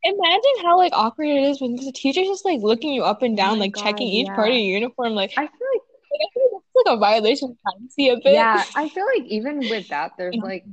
imagine 0.02 0.62
how 0.62 0.76
like 0.76 0.92
awkward 0.92 1.28
it 1.28 1.42
is 1.45 1.61
when 1.61 1.76
the 1.76 1.92
teacher's 1.92 2.26
just 2.26 2.45
like 2.45 2.61
looking 2.61 2.92
you 2.92 3.04
up 3.04 3.23
and 3.23 3.35
Oh 3.35 3.37
down, 3.37 3.59
my 3.59 3.66
like 3.66 3.76
checking 3.76 4.09
God, 4.09 4.14
each 4.14 4.26
part 4.28 4.49
of 4.49 4.54
your 4.54 4.64
uniform. 4.64 5.14
Like, 5.14 5.30
I 5.37 5.47
feel 5.47 5.68
like 5.73 5.83
I 6.12 6.26
feel 6.35 6.42
like 6.42 6.62
that's 6.76 6.87
like 6.87 6.97
a 6.97 6.99
violation 6.99 7.50
of 7.50 7.57
privacy 7.62 8.09
a 8.09 8.16
bit. 8.16 8.33
Yeah, 8.33 8.64
I 8.75 8.88
feel 8.88 9.07
like 9.07 9.26
even 9.26 9.68
with 9.68 9.88
that, 9.88 10.12
there's 10.18 10.37
like, 10.37 10.64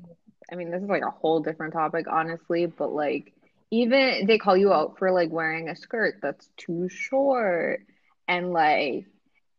I 0.52 0.56
mean, 0.56 0.72
this 0.72 0.82
is 0.82 0.90
like 0.90 1.04
a 1.04 1.12
whole 1.12 1.42
different 1.42 1.74
topic, 1.74 2.08
honestly, 2.10 2.66
but 2.66 2.92
like, 2.92 3.34
even 3.72 4.26
they 4.26 4.38
call 4.38 4.58
you 4.58 4.74
out 4.74 4.98
for 4.98 5.12
like 5.12 5.32
wearing 5.32 5.70
a 5.70 5.76
skirt 5.76 6.16
that's 6.22 6.50
too 6.58 6.90
short, 6.90 7.82
and 8.28 8.54
like 8.54 9.06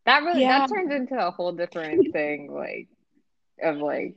that 0.07 0.23
really 0.23 0.43
Yeah. 0.43 0.59
that 0.61 0.69
turns 0.69 0.93
into 0.93 1.27
a 1.27 1.31
whole 1.31 1.53
different 1.53 2.13
thing, 2.13 2.53
like 2.53 2.89
of 3.63 3.79
like 3.79 4.15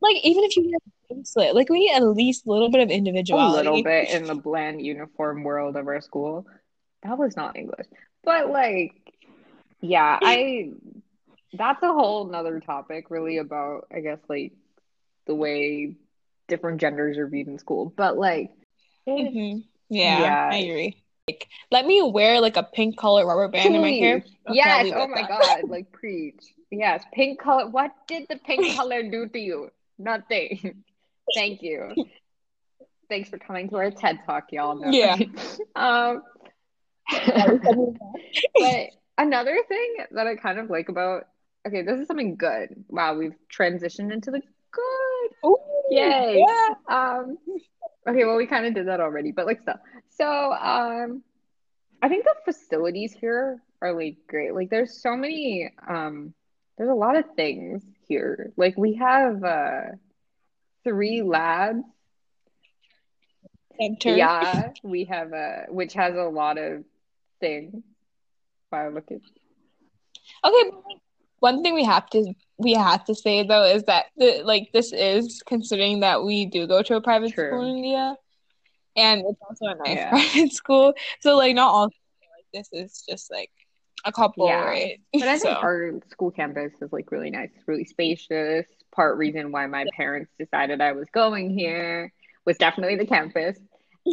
Like 0.00 0.16
even 0.24 0.44
if 0.44 0.56
you 0.56 0.76
a 1.10 1.14
bracelet, 1.14 1.54
like 1.54 1.68
we 1.68 1.80
need 1.80 1.92
at 1.94 2.02
least 2.02 2.46
a 2.46 2.50
little 2.50 2.70
bit 2.70 2.80
of 2.82 2.90
individuality. 2.90 3.52
a 3.52 3.56
little 3.56 3.82
bit 3.82 4.08
in 4.10 4.26
the 4.26 4.34
bland 4.34 4.80
uniform 4.84 5.42
world 5.44 5.76
of 5.76 5.86
our 5.86 6.00
school. 6.00 6.46
That 7.02 7.18
was 7.18 7.36
not 7.36 7.56
English, 7.56 7.86
but 8.24 8.50
like, 8.50 8.94
yeah, 9.80 10.18
I. 10.22 10.70
That's 11.54 11.82
a 11.82 11.92
whole 11.92 12.26
nother 12.26 12.60
topic, 12.60 13.10
really, 13.10 13.38
about 13.38 13.86
I 13.92 14.00
guess 14.00 14.18
like 14.28 14.52
the 15.26 15.34
way 15.34 15.94
different 16.46 16.80
genders 16.80 17.16
are 17.16 17.26
viewed 17.26 17.48
in 17.48 17.58
school. 17.58 17.92
But 17.96 18.18
like, 18.18 18.50
Mhm. 19.08 19.64
Yeah, 19.88 20.20
Yeah. 20.22 20.48
I 20.50 20.56
agree. 20.58 21.02
Like, 21.28 21.48
let 21.70 21.86
me 21.86 22.00
wear 22.00 22.40
like 22.40 22.56
a 22.56 22.62
pink 22.62 22.96
color 22.96 23.26
rubber 23.26 23.48
band 23.48 23.74
in 23.74 23.82
my 23.82 23.90
hair. 23.90 24.20
please, 24.20 24.34
yes. 24.50 24.90
Oh 24.94 25.06
my 25.06 25.20
that. 25.20 25.28
God, 25.28 25.68
like 25.68 25.92
preach. 25.92 26.42
Yes, 26.70 27.04
pink 27.12 27.38
color. 27.38 27.68
What 27.68 27.92
did 28.06 28.26
the 28.30 28.36
pink 28.36 28.74
color 28.76 29.02
do 29.02 29.28
to 29.28 29.38
you? 29.38 29.70
Nothing. 29.98 30.84
Thank 31.34 31.60
you. 31.62 31.94
Thanks 33.10 33.28
for 33.28 33.36
coming 33.36 33.68
to 33.68 33.76
our 33.76 33.90
TED 33.90 34.20
Talk, 34.24 34.44
y'all. 34.52 34.80
No. 34.80 34.90
Yeah. 34.90 35.16
um. 35.76 36.22
But 37.10 38.86
another 39.18 39.58
thing 39.68 39.96
that 40.10 40.26
I 40.26 40.36
kind 40.36 40.58
of 40.58 40.70
like 40.70 40.88
about, 40.88 41.24
okay, 41.66 41.82
this 41.82 42.00
is 42.00 42.06
something 42.06 42.36
good. 42.36 42.84
Wow, 42.88 43.16
we've 43.16 43.36
transitioned 43.54 44.12
into 44.12 44.30
the 44.30 44.40
good. 44.70 45.48
Ooh, 45.48 45.58
Yay. 45.90 46.44
yeah. 46.46 46.74
Um, 46.88 47.36
okay, 48.08 48.24
well, 48.24 48.36
we 48.36 48.46
kind 48.46 48.66
of 48.66 48.74
did 48.74 48.88
that 48.88 49.00
already, 49.00 49.32
but 49.32 49.46
like 49.46 49.60
still. 49.62 49.74
So, 50.10 50.52
um, 50.52 51.22
I 52.02 52.08
think 52.08 52.24
the 52.24 52.34
facilities 52.52 53.12
here 53.12 53.60
are 53.82 53.92
like 53.92 54.16
great. 54.28 54.54
Like, 54.54 54.70
there's 54.70 55.02
so 55.02 55.16
many, 55.16 55.70
um, 55.88 56.34
there's 56.76 56.90
a 56.90 56.94
lot 56.94 57.16
of 57.16 57.24
things 57.36 57.82
here. 58.06 58.52
Like, 58.56 58.76
we 58.76 58.94
have 58.94 59.42
uh 59.44 59.80
three 60.84 61.22
labs. 61.22 61.84
Center. 63.80 64.16
Yeah, 64.16 64.70
we 64.82 65.04
have 65.04 65.32
a 65.32 65.66
which 65.68 65.94
has 65.94 66.14
a 66.16 66.24
lot 66.24 66.58
of 66.58 66.84
things. 67.40 67.82
Wow, 68.72 68.90
look 68.90 69.10
at 69.10 69.20
Okay, 70.44 70.70
one 71.40 71.62
thing 71.62 71.74
we 71.74 71.84
have 71.84 72.08
to 72.10 72.34
we 72.58 72.72
have 72.74 73.04
to 73.04 73.14
say 73.14 73.46
though 73.46 73.64
is 73.64 73.84
that 73.84 74.06
the, 74.16 74.42
like 74.44 74.70
this 74.72 74.92
is 74.92 75.42
considering 75.46 76.00
that 76.00 76.24
we 76.24 76.46
do 76.46 76.66
go 76.66 76.82
to 76.82 76.96
a 76.96 77.00
private 77.00 77.32
True. 77.32 77.46
school 77.46 77.62
in 77.62 77.76
India, 77.78 78.16
and 78.96 79.22
it's 79.26 79.40
also 79.48 79.66
a 79.66 79.74
nice 79.76 79.96
Yeah. 79.96 80.10
private 80.10 80.52
school. 80.52 80.94
So 81.20 81.36
like 81.36 81.54
not 81.54 81.68
all 81.68 81.84
like 81.84 82.46
this 82.52 82.68
is 82.72 83.04
just 83.08 83.30
like 83.30 83.50
a 84.04 84.12
couple, 84.12 84.46
Yeah. 84.46 84.64
right? 84.64 85.00
But 85.18 85.28
I 85.28 85.38
think 85.38 85.58
So 85.58 85.60
our 85.62 85.92
school 86.10 86.30
campus 86.30 86.72
is 86.80 86.92
like 86.92 87.10
really 87.10 87.30
nice. 87.30 87.50
It's 87.56 87.68
really 87.68 87.84
spacious. 87.84 88.66
Part 88.94 89.16
reason 89.18 89.52
why 89.52 89.66
my 89.66 89.86
parents 89.96 90.32
decided 90.38 90.80
I 90.80 90.92
was 90.92 91.08
going 91.12 91.50
here 91.50 92.12
was 92.44 92.56
definitely 92.58 92.96
the 92.96 93.06
campus. 93.06 93.58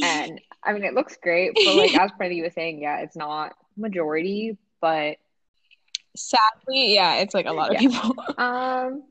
And 0.01 0.41
I 0.63 0.73
mean, 0.73 0.83
it 0.83 0.93
looks 0.93 1.17
great, 1.21 1.63
but 1.63 1.75
like 1.75 1.93
as 1.99 2.11
Freddie 2.17 2.41
was 2.41 2.53
saying, 2.53 2.81
yeah, 2.81 2.99
it's 2.99 3.15
not 3.15 3.53
majority, 3.77 4.57
but 4.81 5.17
sadly, 6.15 6.93
yeah, 6.95 7.15
it's 7.15 7.33
like 7.33 7.45
a 7.45 7.53
lot 7.53 7.71
of 7.71 7.77
Yeah. 7.77 7.79
people. 7.79 8.15
um, 8.37 9.03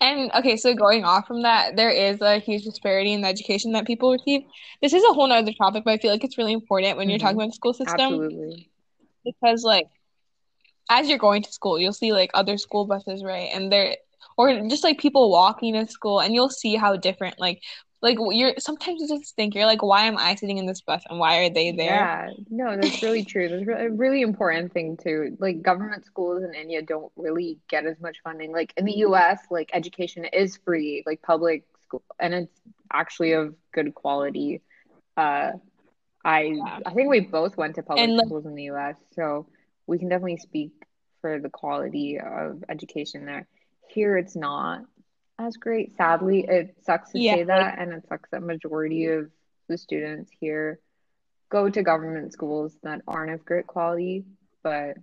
And 0.00 0.30
okay, 0.34 0.56
so 0.56 0.74
going 0.74 1.04
off 1.04 1.26
from 1.26 1.42
that, 1.42 1.76
there 1.76 1.90
is 1.90 2.20
a 2.20 2.38
huge 2.38 2.64
disparity 2.64 3.12
in 3.12 3.20
the 3.22 3.28
education 3.28 3.72
that 3.72 3.86
people 3.86 4.12
receive. 4.12 4.42
This 4.82 4.92
is 4.92 5.04
a 5.04 5.12
whole 5.14 5.28
nother 5.28 5.52
topic, 5.52 5.84
but 5.84 5.92
I 5.92 5.98
feel 5.98 6.12
like 6.12 6.24
it's 6.24 6.38
really 6.38 6.52
important 6.52 6.96
when 6.96 7.08
you're 7.08 7.18
Mhm. 7.18 7.22
talking 7.22 7.36
about 7.36 7.48
the 7.48 7.54
school 7.54 7.74
system 7.74 8.22
Absolutely. 8.22 8.70
because 9.24 9.64
like 9.64 9.88
as 10.90 11.08
you're 11.08 11.18
going 11.18 11.42
to 11.42 11.52
school, 11.52 11.78
you'll 11.78 11.92
see 11.92 12.12
like 12.12 12.30
other 12.34 12.56
school 12.58 12.86
buses, 12.86 13.22
right? 13.24 13.50
And 13.52 13.70
they're 13.70 13.96
or 14.36 14.52
just 14.68 14.84
like 14.84 14.98
people 14.98 15.30
walking 15.30 15.74
to 15.74 15.86
school 15.90 16.20
and 16.20 16.34
you'll 16.34 16.48
see 16.50 16.76
how 16.76 16.96
different 16.96 17.38
like 17.38 17.60
like 18.00 18.18
you're 18.30 18.54
sometimes 18.58 19.00
you 19.00 19.08
just 19.08 19.34
think 19.34 19.54
you're 19.54 19.66
like 19.66 19.82
why 19.82 20.04
am 20.04 20.16
I 20.18 20.34
sitting 20.36 20.58
in 20.58 20.66
this 20.66 20.80
bus 20.80 21.02
and 21.08 21.18
why 21.18 21.38
are 21.38 21.50
they 21.50 21.72
there? 21.72 21.94
Yeah, 21.94 22.30
no, 22.48 22.76
that's 22.76 23.02
really 23.02 23.24
true. 23.24 23.48
That's 23.48 23.80
a 23.80 23.90
really 23.90 24.22
important 24.22 24.72
thing 24.72 24.96
too. 24.96 25.36
Like 25.40 25.62
government 25.62 26.04
schools 26.06 26.42
in 26.42 26.54
India 26.54 26.82
don't 26.82 27.12
really 27.16 27.58
get 27.68 27.86
as 27.86 28.00
much 28.00 28.18
funding. 28.22 28.52
Like 28.52 28.72
in 28.76 28.84
the 28.84 28.98
US, 28.98 29.40
like 29.50 29.70
education 29.72 30.24
is 30.26 30.56
free, 30.64 31.02
like 31.06 31.22
public 31.22 31.64
school, 31.86 32.02
and 32.20 32.34
it's 32.34 32.60
actually 32.92 33.32
of 33.32 33.54
good 33.72 33.94
quality. 33.94 34.62
Uh, 35.16 35.52
I 36.24 36.42
Yeah. 36.42 36.78
I 36.86 36.92
think 36.94 37.08
we 37.10 37.20
both 37.20 37.56
went 37.56 37.76
to 37.76 37.82
public 37.82 38.08
And, 38.08 38.20
schools 38.26 38.46
in 38.46 38.54
the 38.54 38.64
US, 38.64 38.96
so 39.14 39.46
we 39.86 39.98
can 39.98 40.08
definitely 40.08 40.36
speak 40.38 40.72
for 41.20 41.40
the 41.40 41.50
quality 41.50 42.20
of 42.20 42.62
education 42.68 43.24
there. 43.26 43.48
Here, 43.88 44.16
it's 44.18 44.36
not 44.36 44.82
as 45.38 45.56
great. 45.56 45.96
Sadly, 45.96 46.44
it 46.48 46.76
sucks 46.82 47.12
to 47.12 47.18
Yeah. 47.18 47.34
say 47.36 47.42
that, 47.44 47.78
and 47.78 47.92
it 47.92 48.06
sucks 48.08 48.28
that 48.30 48.42
majority 48.42 49.06
of 49.06 49.30
the 49.68 49.78
students 49.78 50.30
here 50.40 50.80
go 51.50 51.68
to 51.70 51.82
government 51.82 52.32
schools 52.32 52.76
that 52.82 53.00
aren't 53.08 53.30
of 53.32 53.44
great 53.44 53.66
quality. 53.66 54.24
But 54.62 54.96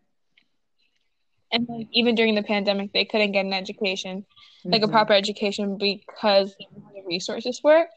And 1.51 1.67
like 1.69 1.87
even 1.91 2.15
during 2.15 2.35
the 2.35 2.43
pandemic 2.43 2.91
they 2.93 3.05
couldn't 3.05 3.31
get 3.31 3.45
an 3.45 3.53
education. 3.53 4.25
like 4.67 4.81
a 4.81 4.87
Mhm. 4.87 4.91
proper 4.91 5.13
education 5.13 5.77
because 5.77 6.55
they 6.57 6.65
don't 6.73 6.83
have 6.85 6.93
the 6.95 7.03
resources 7.05 7.61
were. 7.63 7.87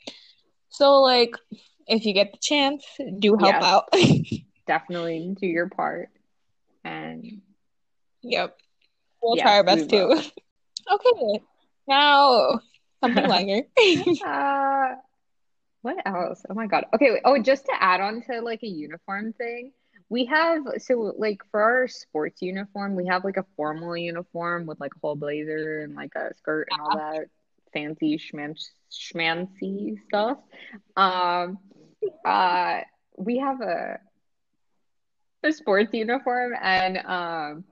So 0.69 1.01
like 1.01 1.35
if 1.87 2.05
you 2.05 2.13
get 2.13 2.33
the 2.33 2.39
chance, 2.43 2.85
do 3.19 3.37
help 3.37 3.55
Yes. 3.55 3.65
out. 3.65 3.85
definitely 4.67 5.35
do 5.41 5.47
your 5.47 5.69
part. 5.71 6.11
And 6.85 7.41
yep. 8.23 8.57
We'll 9.23 9.37
try 9.37 9.57
our 9.57 9.65
best 9.65 9.89
too. 9.89 10.13
okay. 10.93 11.41
Now 11.89 12.61
something 13.01 13.27
lighter. 13.29 13.63
uh, 14.27 14.95
what 15.83 15.97
else? 16.07 16.45
Oh 16.49 16.55
my 16.55 16.67
God. 16.67 16.85
Okay. 16.95 17.13
wait. 17.13 17.23
Oh, 17.25 17.41
just 17.41 17.65
to 17.67 17.73
add 17.81 18.01
on 18.01 18.23
to 18.23 18.41
like 18.41 18.63
a 18.63 18.69
uniform 18.69 19.33
thing, 19.33 19.73
we 20.09 20.27
have 20.27 20.63
so 20.79 21.15
like 21.19 21.41
for 21.51 21.63
our 21.63 21.89
sports 21.89 22.43
uniform, 22.43 22.95
we 22.95 23.07
have 23.07 23.25
like 23.25 23.37
a 23.37 23.45
formal 23.57 23.97
uniform 23.97 24.67
with 24.67 24.81
like 24.81 24.93
a 24.95 24.99
whole 25.01 25.17
blazer 25.17 25.81
and 25.81 25.95
like 25.95 26.15
a 26.15 26.35
skirt 26.35 26.69
and 26.71 26.81
all 26.81 26.99
that 26.99 27.27
fancy 27.73 28.19
schmancy 28.19 28.69
schmancy 28.91 29.97
stuff. 30.09 30.39
Um, 30.97 31.59
uh, 32.25 32.81
we 33.17 33.39
have 33.39 33.61
a 33.61 33.99
a 35.45 35.53
sports 35.53 35.95
uniform 35.95 36.53
and 36.61 36.99
um 36.99 37.65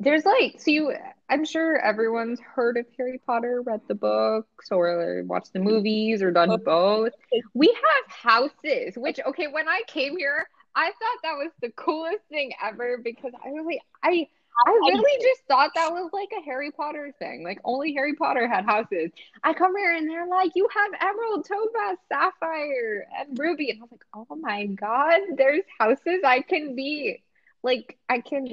there's 0.00 0.24
like 0.24 0.60
so 0.60 0.70
you 0.70 0.94
I'm 1.28 1.44
sure 1.44 1.78
everyone's 1.78 2.40
heard 2.40 2.76
of 2.76 2.86
Harry 2.96 3.20
Potter, 3.26 3.62
read 3.62 3.80
the 3.88 3.94
books 3.94 4.68
or 4.70 5.22
watched 5.24 5.52
the 5.52 5.58
movies 5.58 6.22
or 6.22 6.30
done 6.30 6.56
both. 6.64 7.12
We 7.54 7.66
have 7.66 8.16
houses, 8.16 8.96
which 8.96 9.18
okay, 9.26 9.48
when 9.48 9.68
I 9.68 9.82
came 9.88 10.16
here, 10.16 10.48
I 10.74 10.86
thought 10.86 11.22
that 11.22 11.32
was 11.32 11.50
the 11.60 11.70
coolest 11.70 12.24
thing 12.28 12.52
ever 12.62 12.98
because 13.02 13.32
I 13.44 13.50
like 13.62 13.80
I 14.02 14.28
I 14.66 14.70
really 14.70 15.22
just 15.22 15.42
thought 15.48 15.72
that 15.74 15.92
was 15.92 16.10
like 16.12 16.30
a 16.38 16.44
Harry 16.44 16.70
Potter 16.70 17.12
thing. 17.18 17.42
Like 17.44 17.60
only 17.64 17.92
Harry 17.94 18.14
Potter 18.14 18.48
had 18.48 18.64
houses. 18.64 19.10
I 19.42 19.52
come 19.52 19.76
here 19.76 19.94
and 19.94 20.08
they're 20.08 20.26
like, 20.28 20.52
you 20.54 20.68
have 20.74 21.00
emerald, 21.00 21.46
topaz, 21.46 21.98
sapphire, 22.08 23.06
and 23.18 23.38
ruby. 23.38 23.70
And 23.70 23.80
I 23.80 23.82
was 23.82 23.90
like, 23.90 24.04
oh 24.14 24.36
my 24.36 24.66
God, 24.66 25.20
there's 25.36 25.64
houses 25.78 26.20
I 26.24 26.40
can 26.40 26.74
be. 26.74 27.22
Like 27.62 27.98
I 28.08 28.20
can 28.20 28.46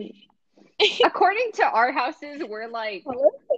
according 1.05 1.51
to 1.53 1.63
our 1.63 1.91
houses, 1.91 2.41
we're 2.47 2.67
like 2.67 3.03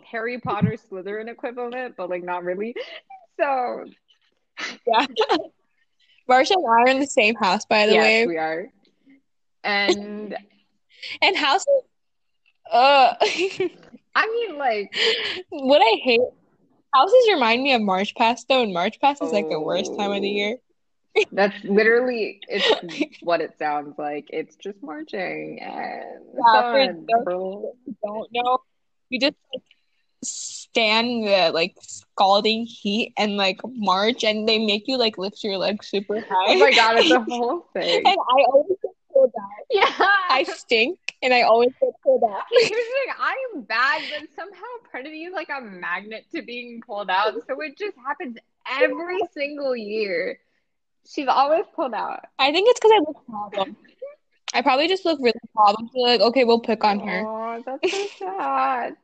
Harry 0.10 0.40
Potter 0.40 0.76
Slytherin 0.90 1.30
equivalent, 1.30 1.96
but 1.98 2.10
like 2.10 2.24
not 2.24 2.44
really. 2.44 2.76
So 3.40 3.86
yeah. 4.88 5.06
Marsha 6.30 6.52
and 6.56 6.66
I 6.66 6.70
are 6.70 6.88
in 6.88 7.00
the 7.00 7.08
same 7.08 7.36
house 7.36 7.66
by 7.66 7.86
the 7.86 7.94
yes, 7.94 8.04
way. 8.04 8.28
we 8.28 8.38
are. 8.38 8.68
And 9.64 10.36
And 11.22 11.36
houses 11.38 11.68
uh 12.72 13.14
I 13.22 14.26
mean 14.28 14.58
like 14.58 14.96
what 15.50 15.82
I 15.82 16.00
hate 16.04 16.22
houses 16.94 17.28
remind 17.32 17.62
me 17.62 17.74
of 17.74 17.82
March 17.82 18.16
Past 18.16 18.48
though, 18.48 18.64
and 18.64 18.74
March 18.74 19.00
Past 19.00 19.22
is 19.22 19.32
like 19.32 19.50
the 19.50 19.60
worst 19.60 19.96
time 19.98 20.12
of 20.12 20.22
the 20.22 20.30
Oh. 20.30 20.36
year. 20.36 20.58
That's 21.32 21.64
literally 21.64 22.42
it's 22.48 22.72
what 23.22 23.42
it 23.42 23.58
sounds 23.58 23.98
like. 23.98 24.26
It's 24.30 24.56
just 24.56 24.82
marching 24.82 25.60
and 25.62 26.22
Yeah, 26.38 26.88
those 27.10 27.26
don't 28.04 28.30
know, 28.34 28.60
we 29.12 29.20
just 29.20 29.36
like 29.54 29.64
stand 30.24 31.28
the 31.28 31.52
like 31.54 31.76
scalding 31.82 32.66
heat 32.66 33.14
and 33.18 33.38
like 33.38 33.60
march, 33.66 34.24
and 34.24 34.48
they 34.48 34.60
make 34.60 34.88
you 34.88 34.98
like 34.98 35.18
lift 35.18 35.44
your 35.44 35.58
legs 35.58 35.88
super 35.88 36.18
oh 36.18 36.22
high. 36.30 36.46
Oh 36.48 36.60
my 36.60 36.72
god, 36.72 36.98
it's 36.98 37.12
a 37.12 37.20
whole 37.30 37.66
thing. 37.74 38.06
and 38.06 38.18
I 38.18 38.44
always 38.48 38.78
get 38.82 38.92
pulled 39.12 39.34
out. 39.40 39.66
Yeah. 39.72 40.08
I 40.30 40.44
stink, 40.44 41.00
and 41.22 41.34
I 41.34 41.42
always 41.44 41.72
get 41.82 41.92
pulled 42.04 42.24
out. 42.24 42.44
Here's 42.52 42.70
the 42.70 42.76
thing, 42.76 43.14
I 43.20 43.36
am 43.54 43.62
bad, 43.62 44.02
but 44.10 44.30
somehow 44.36 44.62
part 44.92 45.04
Trinity 45.04 45.24
is 45.24 45.34
like 45.34 45.50
a 45.50 45.62
magnet 45.62 46.26
to 46.34 46.42
being 46.42 46.82
pulled 46.86 47.10
out. 47.10 47.34
So 47.48 47.62
it 47.62 47.78
just 47.78 47.98
happens 48.06 48.38
every 48.70 49.22
single 49.34 49.76
year. 49.76 50.40
She's 51.08 51.28
always 51.28 51.66
pulled 51.76 51.94
out. 51.94 52.26
I 52.40 52.52
think 52.52 52.70
it's 52.70 52.80
because 52.80 52.92
I 52.94 53.00
look 53.00 53.26
problem. 53.28 53.78
I 54.54 54.62
probably 54.62 54.88
just 54.88 55.06
look 55.06 55.20
really 55.20 55.34
problem. 55.54 55.90
So 55.94 56.00
like, 56.00 56.22
okay, 56.22 56.44
we'll 56.44 56.62
pick 56.62 56.84
on 56.84 57.00
her. 57.00 57.26
Oh, 57.26 57.64
that's 57.66 57.92
so 57.92 58.08
sad. 58.20 58.96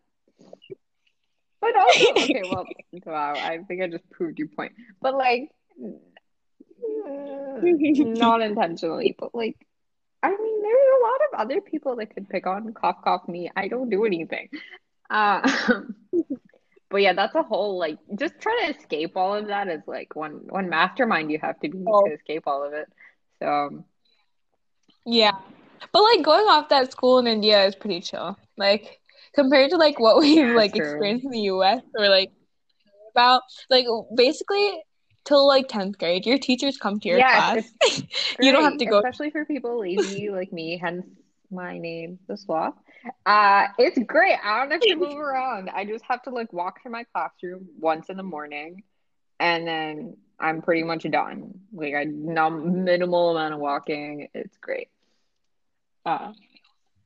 But 1.59 1.75
also, 1.77 2.11
okay, 2.23 2.41
well, 2.49 2.65
wow, 3.05 3.33
I 3.35 3.59
think 3.67 3.83
I 3.83 3.87
just 3.87 4.09
proved 4.09 4.39
your 4.39 4.47
point. 4.47 4.73
But 5.01 5.15
like, 5.15 5.51
mm, 5.79 5.99
not 8.17 8.41
intentionally, 8.41 9.15
but 9.17 9.35
like, 9.35 9.57
I 10.23 10.29
mean, 10.29 10.61
there's 10.63 10.87
a 10.99 11.03
lot 11.03 11.19
of 11.31 11.39
other 11.39 11.61
people 11.61 11.95
that 11.97 12.13
could 12.13 12.29
pick 12.29 12.47
on 12.47 12.73
cough, 12.73 13.03
cough 13.03 13.27
me. 13.27 13.51
I 13.55 13.67
don't 13.67 13.89
do 13.89 14.05
anything. 14.05 14.49
Um, 15.09 15.95
but 16.91 17.01
yeah, 17.01 17.13
that's 17.13 17.35
a 17.35 17.43
whole 17.43 17.79
like, 17.79 17.97
just 18.19 18.39
try 18.39 18.65
to 18.65 18.77
escape 18.77 19.15
all 19.15 19.35
of 19.35 19.47
that 19.47 19.67
is 19.67 19.81
like 19.87 20.15
one 20.15 20.41
one 20.49 20.69
mastermind 20.69 21.31
you 21.31 21.39
have 21.41 21.59
to 21.61 21.69
be 21.69 21.77
Oh. 21.87 22.03
to 22.05 22.13
escape 22.13 22.43
all 22.47 22.63
of 22.63 22.73
it. 22.73 22.87
So 23.41 23.47
um, 23.47 23.85
Yeah. 25.05 25.31
But 25.91 26.03
like 26.03 26.23
going 26.23 26.45
off 26.47 26.69
that 26.69 26.91
school 26.91 27.19
in 27.19 27.27
India 27.27 27.63
is 27.65 27.75
pretty 27.75 28.01
chill. 28.01 28.37
Like 28.57 28.99
compared 29.33 29.71
to 29.71 29.77
like 29.77 29.99
what 29.99 30.17
we've 30.19 30.37
Yeah, 30.37 30.53
like 30.55 30.71
true. 30.71 30.77
experienced 30.77 31.25
in 31.25 31.31
the 31.31 31.39
US 31.41 31.81
or 31.97 32.09
like 32.09 32.31
about 33.11 33.41
like 33.69 33.85
basically 34.15 34.83
till 35.25 35.47
like 35.47 35.67
10th 35.67 35.97
grade 35.97 36.25
your 36.25 36.37
teachers 36.37 36.77
come 36.77 36.99
to 36.99 37.09
your 37.09 37.19
Yes, 37.19 37.63
class. 37.83 38.01
You 38.41 38.51
don't 38.51 38.63
have 38.63 38.77
to 38.77 38.85
go- 38.85 38.99
especially 38.99 39.31
for 39.31 39.45
people 39.45 39.79
lazy 39.79 40.29
like 40.29 40.51
me, 40.51 40.77
hence 40.77 41.05
my 41.51 41.77
name, 41.77 42.19
the 42.27 42.37
swap. 42.37 42.77
Uh, 43.25 43.67
it's 43.77 43.99
great. 44.07 44.37
I 44.43 44.59
don't 44.59 44.71
have 44.71 44.85
to 44.87 44.95
move 44.95 45.17
around. 45.19 45.69
I 45.69 45.85
just 45.85 46.03
have 46.05 46.21
to 46.23 46.29
like 46.31 46.51
walk 46.53 46.83
to 46.83 46.89
my 46.89 47.03
classroom 47.13 47.67
once 47.79 48.09
in 48.09 48.17
the 48.17 48.23
morning, 48.23 48.83
and 49.39 49.67
then 49.67 50.17
I'm 50.39 50.61
pretty 50.61 50.83
much 50.83 51.03
done. 51.09 51.59
Like 51.73 51.93
I 51.95 52.05
minimal 52.05 53.31
amount 53.31 53.53
of 53.53 53.59
walking. 53.59 54.27
It's 54.33 54.57
great. 54.57 54.89
Uh, 56.05 56.31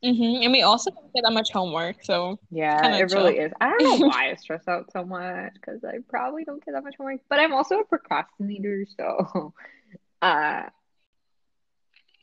hmm 0.03 0.41
And 0.43 0.51
we 0.51 0.61
also 0.61 0.91
don't 0.91 1.13
get 1.13 1.23
that 1.23 1.33
much 1.33 1.51
homework, 1.51 2.03
so 2.03 2.39
yeah, 2.51 2.95
it 2.97 3.11
really 3.11 3.37
is. 3.37 3.51
I 3.59 3.69
don't 3.69 3.83
know 3.83 3.95
why 4.07 4.31
I 4.31 4.35
stress 4.35 4.67
out 4.67 4.91
so 4.91 5.03
much 5.03 5.53
because 5.55 5.83
I 5.83 5.97
probably 6.07 6.43
don't 6.43 6.63
get 6.63 6.73
that 6.73 6.83
much 6.83 6.95
homework, 6.97 7.21
but 7.29 7.39
I'm 7.39 7.53
also 7.53 7.79
a 7.79 7.85
procrastinator, 7.85 8.85
so 8.97 9.53
uh, 10.21 10.63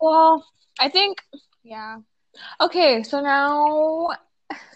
well, 0.00 0.46
I 0.78 0.88
think 0.88 1.18
yeah. 1.62 1.98
Okay, 2.60 3.02
so 3.02 3.20
now 3.20 4.10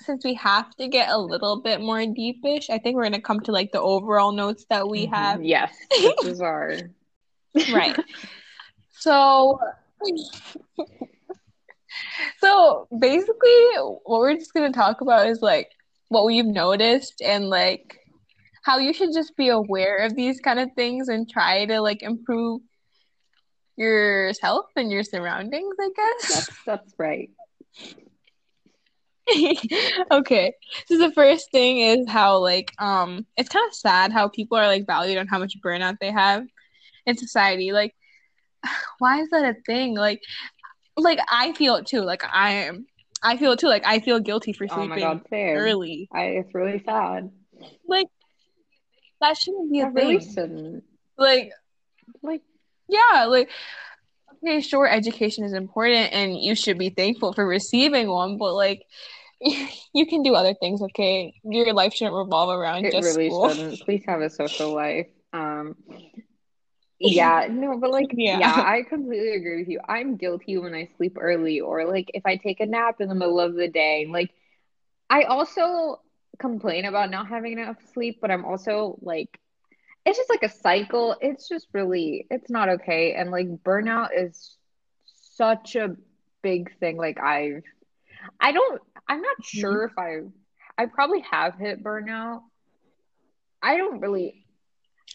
since 0.07 0.25
we 0.25 0.35
have 0.35 0.75
to 0.77 0.89
get 0.89 1.09
a 1.11 1.19
little 1.19 1.61
bit 1.61 1.81
more 1.81 1.99
deepish, 1.99 2.71
I 2.71 2.79
think 2.79 2.97
we're 2.97 3.03
gonna 3.05 3.21
come 3.21 3.41
to 3.41 3.53
like 3.53 3.73
the 3.73 3.81
overall 3.81 4.33
notes 4.33 4.65
that 4.71 4.89
we 4.89 5.07
mhm. 5.07 5.15
have. 5.15 5.45
Yes, 5.45 5.77
this 5.91 6.25
is 6.25 6.41
our 6.41 6.73
Right. 7.73 7.99
So, 8.99 9.59
so 12.41 12.89
basically, 12.99 13.67
what 14.05 14.21
we're 14.21 14.35
just 14.35 14.55
gonna 14.55 14.73
talk 14.73 15.01
about 15.01 15.27
is 15.27 15.43
like 15.43 15.71
what 16.09 16.25
we've 16.25 16.47
noticed 16.47 17.21
and 17.23 17.51
like 17.51 17.99
how 18.63 18.79
you 18.79 18.93
should 18.93 19.13
just 19.13 19.37
be 19.37 19.49
aware 19.49 19.99
of 19.99 20.17
these 20.17 20.41
kind 20.41 20.59
of 20.59 20.71
things 20.75 21.09
and 21.09 21.29
try 21.29 21.65
to 21.67 21.81
like 21.81 22.03
improve 22.03 22.61
yourself 23.77 24.67
and 24.77 24.91
your 24.91 25.05
surroundings, 25.05 25.77
I 25.81 25.91
guess. 25.95 26.35
That's 26.35 26.65
that's 26.65 26.95
right. 26.99 27.31
okay. 30.11 30.53
So 30.87 30.99
the 30.99 31.13
first 31.13 31.51
thing 31.51 31.79
is 31.79 32.09
how 32.09 32.39
like 32.39 32.73
um 32.79 33.27
it's 33.37 33.49
kind 33.49 33.67
of 33.69 33.75
sad 33.75 34.13
how 34.13 34.29
people 34.29 34.57
are 34.57 34.67
like 34.67 34.87
valued 34.87 35.19
on 35.19 35.27
how 35.27 35.39
much 35.39 35.57
burnout 35.65 35.97
they 36.01 36.11
have 36.13 36.47
in 37.07 37.17
society. 37.17 37.73
Like 37.73 37.95
why 38.99 39.21
is 39.21 39.29
that 39.31 39.45
a 39.45 39.55
thing? 39.67 39.97
Like 39.97 40.21
like 40.97 41.19
I 41.31 41.53
feel 41.53 41.77
it 41.77 41.87
too. 41.87 42.03
Like 42.03 42.23
I 42.33 42.51
am 42.53 42.87
I 43.23 43.37
feel 43.37 43.53
it 43.53 43.59
too. 43.59 43.69
Like 43.69 43.87
I 43.87 43.99
feel 44.01 44.21
guilty 44.21 44.53
for 44.53 44.67
Oh 44.69 44.77
my 44.77 44.97
sleeping 44.97 45.01
God, 45.01 45.29
same. 45.31 45.57
early. 45.57 46.09
I 46.13 46.25
it's 46.25 46.55
really 46.55 46.83
sad. 46.85 47.31
Like 47.87 48.07
that 49.21 49.37
shouldn't 49.37 49.71
be 49.73 49.81
a 49.81 49.85
That 49.85 49.95
really 49.95 50.19
thing. 50.19 50.33
shouldn't. 50.35 50.85
Like 51.19 51.53
Like 52.23 52.43
yeah, 52.89 53.25
like 53.27 53.51
okay, 54.47 54.61
sure, 54.61 54.89
education 54.89 55.45
is 55.45 55.53
important 55.53 56.13
and 56.13 56.37
you 56.39 56.55
should 56.55 56.79
be 56.79 56.91
thankful 56.91 57.33
for 57.33 57.47
receiving 57.47 58.09
one, 58.09 58.39
but 58.39 58.55
like 58.55 58.83
you 59.41 60.07
can 60.07 60.23
do 60.23 60.35
other 60.35 60.55
things, 60.55 60.83
okay? 60.83 61.35
Your 61.45 61.73
life 61.73 61.95
shouldn't 61.95 62.17
revolve 62.17 62.51
around 62.51 62.85
it 62.85 62.91
just 62.91 63.09
really 63.09 63.31
school. 63.31 63.51
shouldn't. 63.51 63.81
Please 63.81 64.05
have 64.07 64.21
a 64.21 64.31
social 64.31 64.75
life. 64.75 65.09
Um 65.33 65.77
yeah, 67.01 67.47
no, 67.51 67.79
but 67.79 67.91
like 67.91 68.11
Yeah. 68.13 68.39
yeah, 68.39 68.53
I 68.65 68.83
completely 68.89 69.35
agree 69.35 69.59
with 69.61 69.69
you. 69.69 69.81
I'm 69.89 70.17
guilty 70.17 70.57
when 70.59 70.75
I 70.75 70.89
sleep 70.97 71.17
early 71.21 71.61
or 71.61 71.85
like 71.87 72.11
if 72.15 72.25
I 72.27 72.37
take 72.37 72.61
a 72.61 72.67
nap 72.67 73.01
in 73.01 73.09
the 73.09 73.15
middle 73.15 73.41
of 73.41 73.55
the 73.55 73.69
day. 73.69 74.07
Like 74.09 74.31
I 75.11 75.25
also 75.25 76.01
complain 76.39 76.85
about 76.85 77.11
not 77.11 77.29
having 77.29 77.53
enough 77.59 77.77
sleep, 77.95 78.19
but 78.21 78.31
I'm 78.31 78.45
also 78.45 78.99
like 79.03 79.39
it's 80.07 80.19
just 80.19 80.31
like 80.31 80.45
a 80.45 80.49
cycle. 80.49 81.17
It's 81.21 81.49
just 81.49 81.67
really 81.73 82.27
it's 82.31 82.49
not 82.49 82.69
okay. 82.69 83.15
And 83.15 83.31
like 83.31 83.49
burnout 83.49 84.11
is 84.17 84.57
such 85.35 85.77
a 85.77 85.97
big 86.43 86.79
thing. 86.79 86.97
Like 86.97 87.19
I've 87.21 87.65
I 88.41 88.53
don't 88.53 88.81
I'm 89.09 89.21
not 89.21 89.37
mm-hmm. 89.39 89.59
sure 89.59 89.85
if 89.85 89.99
I 89.99 90.21
I 90.79 90.87
probably 90.87 91.21
have 91.31 91.57
hit 91.57 91.83
burnout. 91.83 92.43
I 93.63 93.77
don't 93.77 94.01
really 94.01 94.45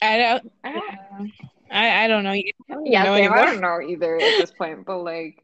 I 0.01 0.17
don't 0.17 0.51
I 0.63 0.71
don't 0.73 1.31
I, 1.71 2.03
I 2.03 2.07
don't 2.09 2.25
know. 2.25 2.35
Don't 2.67 2.85
yeah, 2.85 3.03
know 3.03 3.15
same. 3.15 3.31
I 3.31 3.45
don't 3.45 3.61
know 3.61 3.81
either 3.81 4.15
at 4.15 4.39
this 4.39 4.51
point, 4.51 4.85
but 4.85 4.97
like 4.99 5.41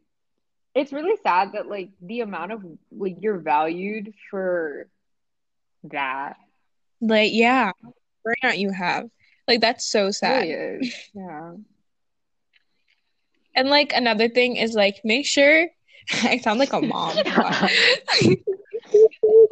it's 0.76 0.92
really 0.92 1.16
sad 1.24 1.54
that 1.54 1.68
like 1.68 1.92
the 2.02 2.20
amount 2.20 2.52
of 2.52 2.66
like 2.92 3.18
you're 3.22 3.40
valued 3.40 4.14
for 4.30 4.90
that 5.86 6.36
Like, 7.00 7.32
yeah, 7.34 7.72
burnout 8.26 8.58
you 8.58 8.72
have. 8.72 9.10
Like 9.48 9.62
that's 9.62 9.88
so 9.90 10.12
sad. 10.12 10.44
really. 10.48 10.94
Yeah. 11.14 11.54
And 13.56 13.70
like 13.70 13.92
another 13.94 14.30
thing 14.30 14.56
is 14.58 14.74
like 14.76 15.02
make 15.04 15.26
sure 15.26 15.68
I 16.24 16.38
sound 16.38 16.60
like 16.60 16.74
a 16.74 16.82
mom. 16.82 17.18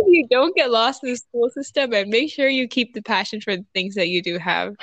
You 0.07 0.25
don't 0.29 0.55
get 0.55 0.71
lost 0.71 1.03
in 1.03 1.09
the 1.09 1.17
school 1.17 1.49
system 1.49 1.91
and 1.93 2.09
make 2.09 2.31
sure 2.31 2.47
you 2.47 2.67
keep 2.69 2.93
the 2.93 3.01
passion 3.01 3.41
for 3.41 3.57
the 3.57 3.65
things 3.73 3.95
that 3.95 4.07
you 4.07 4.21
do 4.21 4.37
have. 4.37 4.75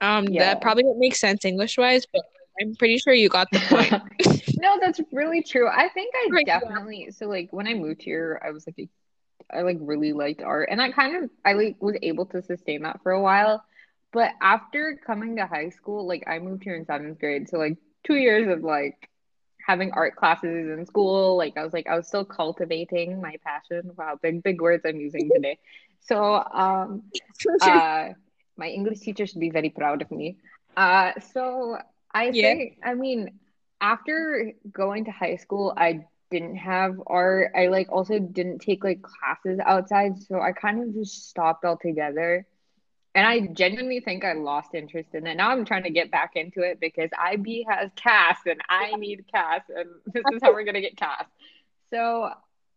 Um, 0.00 0.28
Yeah. 0.28 0.44
that 0.54 0.60
probably 0.60 0.84
won't 0.84 0.98
make 1.00 1.16
sense 1.16 1.44
English 1.44 1.76
wise, 1.76 2.06
but 2.12 2.22
I'm 2.60 2.76
pretty 2.76 2.98
sure 2.98 3.12
you 3.12 3.28
got 3.28 3.48
the 3.50 3.58
point. 3.60 3.90
No, 4.58 4.78
that's 4.80 5.00
really 5.10 5.42
true. 5.42 5.66
I 5.68 5.88
think 5.88 6.14
I 6.14 6.28
Right, 6.30 6.44
yeah. 6.46 6.60
definitely 6.60 7.10
so 7.10 7.26
like 7.26 7.48
when 7.50 7.66
I 7.66 7.74
moved 7.74 8.02
here, 8.02 8.40
I 8.44 8.50
was 8.52 8.66
like 8.68 8.76
a, 8.78 8.88
I 9.56 9.62
like 9.62 9.78
really 9.80 10.12
liked 10.12 10.42
art 10.42 10.68
and 10.70 10.80
I 10.80 10.92
kind 10.92 11.24
of 11.24 11.30
I 11.44 11.54
like 11.54 11.76
was 11.80 11.96
able 12.02 12.26
to 12.26 12.42
sustain 12.42 12.82
that 12.82 13.02
for 13.02 13.10
a 13.10 13.20
while. 13.20 13.64
But 14.12 14.32
after 14.40 14.98
coming 15.06 15.36
to 15.36 15.46
high 15.46 15.70
school, 15.70 16.06
like 16.06 16.24
I 16.26 16.38
moved 16.38 16.64
here 16.64 16.74
in 16.76 16.84
seventh 16.86 17.18
grade, 17.20 17.48
so 17.48 17.58
like 17.58 17.76
two 18.04 18.16
years 18.16 18.48
of 18.48 18.62
like 18.64 19.08
having 19.66 19.92
art 19.92 20.16
classes 20.16 20.68
in 20.70 20.86
school, 20.86 21.36
like 21.36 21.56
I 21.56 21.64
was 21.64 21.72
like 21.72 21.86
I 21.88 21.96
was 21.96 22.08
still 22.08 22.24
cultivating 22.24 23.20
my 23.20 23.36
passion. 23.44 23.92
Wow, 23.96 24.18
big 24.22 24.42
big 24.42 24.60
words 24.60 24.84
I'm 24.86 25.00
using 25.00 25.30
today. 25.32 25.58
So 26.00 26.42
um 26.52 27.02
uh 27.60 28.08
my 28.56 28.68
English 28.68 29.00
teacher 29.00 29.26
should 29.26 29.40
be 29.40 29.50
very 29.50 29.70
proud 29.70 30.02
of 30.02 30.10
me. 30.10 30.36
Uh 30.76 31.12
so 31.32 31.76
I 32.12 32.32
Yeah. 32.32 32.40
think 32.40 32.78
I 32.84 32.94
mean 32.94 33.38
after 33.80 34.52
going 34.72 35.04
to 35.06 35.10
high 35.10 35.36
school, 35.36 35.74
I 35.76 36.04
didn't 36.30 36.56
have 36.56 37.00
art. 37.06 37.52
I 37.56 37.66
like 37.68 37.90
also 37.92 38.18
didn't 38.18 38.60
take 38.60 38.84
like 38.84 39.02
classes 39.02 39.58
outside, 39.64 40.18
so 40.18 40.40
I 40.40 40.52
kind 40.52 40.82
of 40.82 40.94
just 40.94 41.28
stopped 41.28 41.64
altogether. 41.64 42.46
And 43.14 43.26
I 43.26 43.40
genuinely 43.40 44.00
think 44.00 44.24
I 44.24 44.34
lost 44.34 44.74
interest 44.74 45.14
in 45.14 45.26
it. 45.26 45.36
Now 45.36 45.50
I'm 45.50 45.64
trying 45.64 45.82
to 45.84 45.90
get 45.90 46.10
back 46.10 46.32
into 46.36 46.62
it 46.62 46.78
because 46.80 47.10
IB 47.18 47.66
has 47.68 47.90
CAS 47.96 48.38
and 48.46 48.60
I 48.68 48.94
need 48.96 49.24
CAS, 49.32 49.62
and 49.68 49.88
this 50.06 50.28
is 50.30 50.40
how 50.42 50.52
we're 50.52 50.64
gonna 50.64 50.80
get 50.80 50.96
CAS. 50.96 51.26
So 51.92 52.30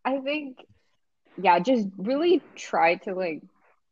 I 0.05 0.19
think, 0.19 0.57
yeah, 1.37 1.59
just 1.59 1.87
really 1.97 2.41
try 2.55 2.95
to 2.97 3.13
like 3.15 3.41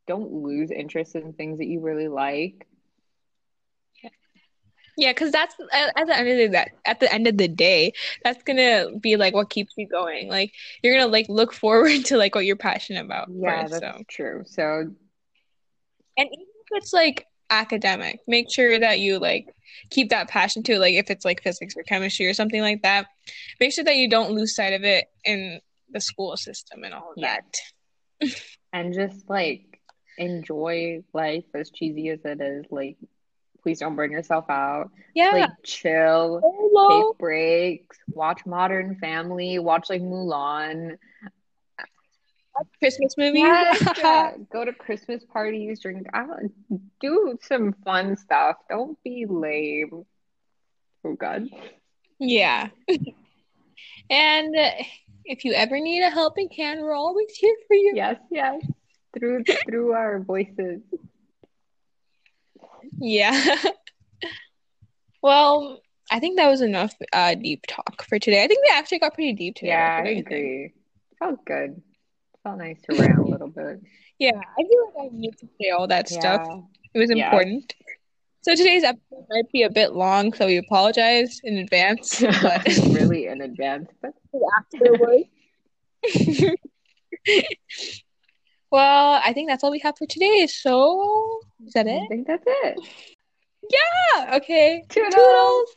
don't 0.08 0.32
lose 0.32 0.72
interest 0.72 1.16
in 1.16 1.34
things 1.34 1.60
that 1.60 1.68
you 1.68 1.82
really 1.82 2.08
like. 2.08 2.68
Yeah, 4.98 5.12
because 5.12 5.32
that's 5.32 5.56
at, 5.72 5.94
at 5.98 6.08
the 6.08 6.18
end 6.18 6.28
of 6.30 6.38
the 6.38 6.48
that 6.50 6.70
at 6.86 7.00
the 7.00 7.12
end 7.14 7.28
of 7.28 7.38
the 7.38 7.48
day, 7.48 7.94
that's 8.24 8.44
gonna 8.44 8.88
be 9.00 9.16
like 9.16 9.34
what 9.34 9.50
keeps 9.50 9.74
you 9.78 9.88
going. 9.88 10.30
Like 10.30 10.54
you're 10.84 10.94
gonna 10.98 11.12
like 11.12 11.28
look 11.30 11.54
forward 11.54 12.06
to 12.06 12.18
like 12.18 12.36
what 12.36 12.46
you're 12.46 12.56
passionate 12.58 13.06
about 13.06 13.30
Yeah, 13.30 13.68
first. 13.68 13.70
that's 13.70 13.90
So 13.92 14.04
true. 14.10 14.44
So 14.46 14.94
and 16.18 16.28
even 16.32 16.46
if 16.48 16.68
it's 16.84 16.94
like 16.94 17.26
academic, 17.50 18.20
make 18.28 18.52
sure 18.52 18.80
that 18.80 19.00
you 19.00 19.20
like 19.20 19.54
keep 19.90 20.10
that 20.10 20.30
passion 20.30 20.64
too. 20.64 20.78
Like 20.78 20.94
if 20.94 21.10
it's 21.10 21.26
like 21.26 21.42
physics 21.44 21.76
or 21.78 21.84
chemistry 21.84 22.28
or 22.28 22.34
something 22.34 22.62
like 22.62 22.82
that, 22.84 23.08
make 23.60 23.74
sure 23.74 23.84
that 23.84 23.96
you 23.98 24.10
don't 24.10 24.32
lose 24.32 24.56
sight 24.56 24.74
of 24.74 24.84
it 24.84 25.06
in 25.26 25.60
the 25.90 26.00
school 26.02 26.36
system 26.38 26.84
and 26.84 26.94
all 26.94 27.12
of 27.12 27.18
Yeah. 27.18 27.38
that. 28.22 28.32
and 28.74 28.94
just 28.94 29.30
like 29.30 29.82
enjoy 30.18 31.04
life 31.14 31.46
as 31.54 31.72
cheesy 31.72 32.10
as 32.10 32.20
it 32.26 32.40
is. 32.42 32.66
Like, 32.70 32.98
please 33.64 33.80
don't 33.80 33.96
burn 33.96 34.12
yourself 34.12 34.46
out. 34.50 34.90
Yeah. 35.14 35.32
Like, 35.32 35.50
chill, 35.64 36.40
Hello. 36.44 37.12
take 37.12 37.20
breaks, 37.20 37.98
watch 38.10 38.46
Modern 38.46 38.96
Family, 38.96 39.60
watch 39.60 39.90
like 39.90 40.02
Mulan. 40.02 40.98
Christmas 42.80 43.16
movies. 43.18 43.42
Yes. 43.42 44.38
Go 44.52 44.66
to 44.66 44.74
Christmas 44.74 45.24
parties, 45.26 45.80
drink, 45.80 46.08
don't, 46.14 46.52
do 47.00 47.38
some 47.42 47.74
fun 47.84 48.18
stuff. 48.18 48.58
Don't 48.70 49.02
be 49.04 49.26
lame. 49.28 50.06
Oh 51.04 51.14
God. 51.14 51.48
Yeah. 52.20 52.70
and 54.10 54.56
if 55.26 55.46
you 55.46 55.54
ever 55.54 55.80
need 55.80 56.04
a 56.04 56.10
helping 56.10 56.50
hand, 56.50 56.82
we're 56.82 56.94
always 56.96 57.32
here 57.36 57.56
for 57.68 57.76
you. 57.76 57.94
Yes, 57.96 58.18
yes. 58.30 58.62
Through 59.18 59.44
through 59.68 59.94
our 59.94 60.20
voices. 60.20 60.82
Yeah. 63.00 63.56
well, 65.22 65.82
I 66.12 66.20
think 66.20 66.38
that 66.38 66.50
was 66.50 66.62
enough 66.62 66.94
uh, 67.14 67.36
deep 67.36 67.66
talk 67.68 68.04
for 68.04 68.20
today. 68.20 68.44
I 68.44 68.48
think 68.48 68.62
we 68.62 68.76
actually 68.76 69.00
got 69.00 69.14
pretty 69.14 69.34
deep 69.34 69.56
today. 69.56 69.70
Yeah, 69.70 70.02
I 70.06 70.10
agree. 70.10 70.74
Felt 71.20 71.44
good. 71.46 71.82
Felt 72.44 72.58
nice 72.58 72.82
to 72.90 72.96
rant 72.96 73.20
a 73.20 73.24
little 73.24 73.48
bit. 73.50 73.82
Yeah, 74.20 74.34
I 74.40 74.62
feel 74.62 74.86
like 74.96 75.06
I 75.12 75.16
need 75.16 75.36
to 75.40 75.48
say 75.60 75.72
all 75.72 75.88
that 75.88 76.08
stuff. 76.08 76.48
It 76.94 77.00
was 77.00 77.10
Yeah. 77.10 77.26
important. 77.26 77.74
So 78.44 78.54
today's 78.56 78.84
episode 78.84 79.26
might 79.32 79.52
be 79.52 79.64
a 79.64 79.70
bit 79.72 79.94
long, 79.94 80.32
so 80.34 80.46
we 80.46 80.58
apologize 80.58 81.40
in 81.44 81.58
advance. 81.58 82.22
But 82.44 82.64
really 82.92 83.26
in 83.26 83.42
advance, 83.42 83.90
but 84.00 84.14
afterwards. 84.60 85.26
well, 88.72 89.22
I 89.26 89.34
think 89.34 89.50
that's 89.50 89.64
all 89.64 89.72
we 89.72 89.80
have 89.80 89.98
for 89.98 90.06
today. 90.06 90.46
So, 90.46 91.40
is 91.66 91.74
that 91.74 91.88
it? 91.88 92.00
I 92.04 92.08
think 92.08 92.28
that's 92.28 92.44
it. 92.46 92.80
Yeah. 93.70 94.36
Okay. 94.36 94.84
Toodles. 94.90 95.14
Toodles. 95.16 95.70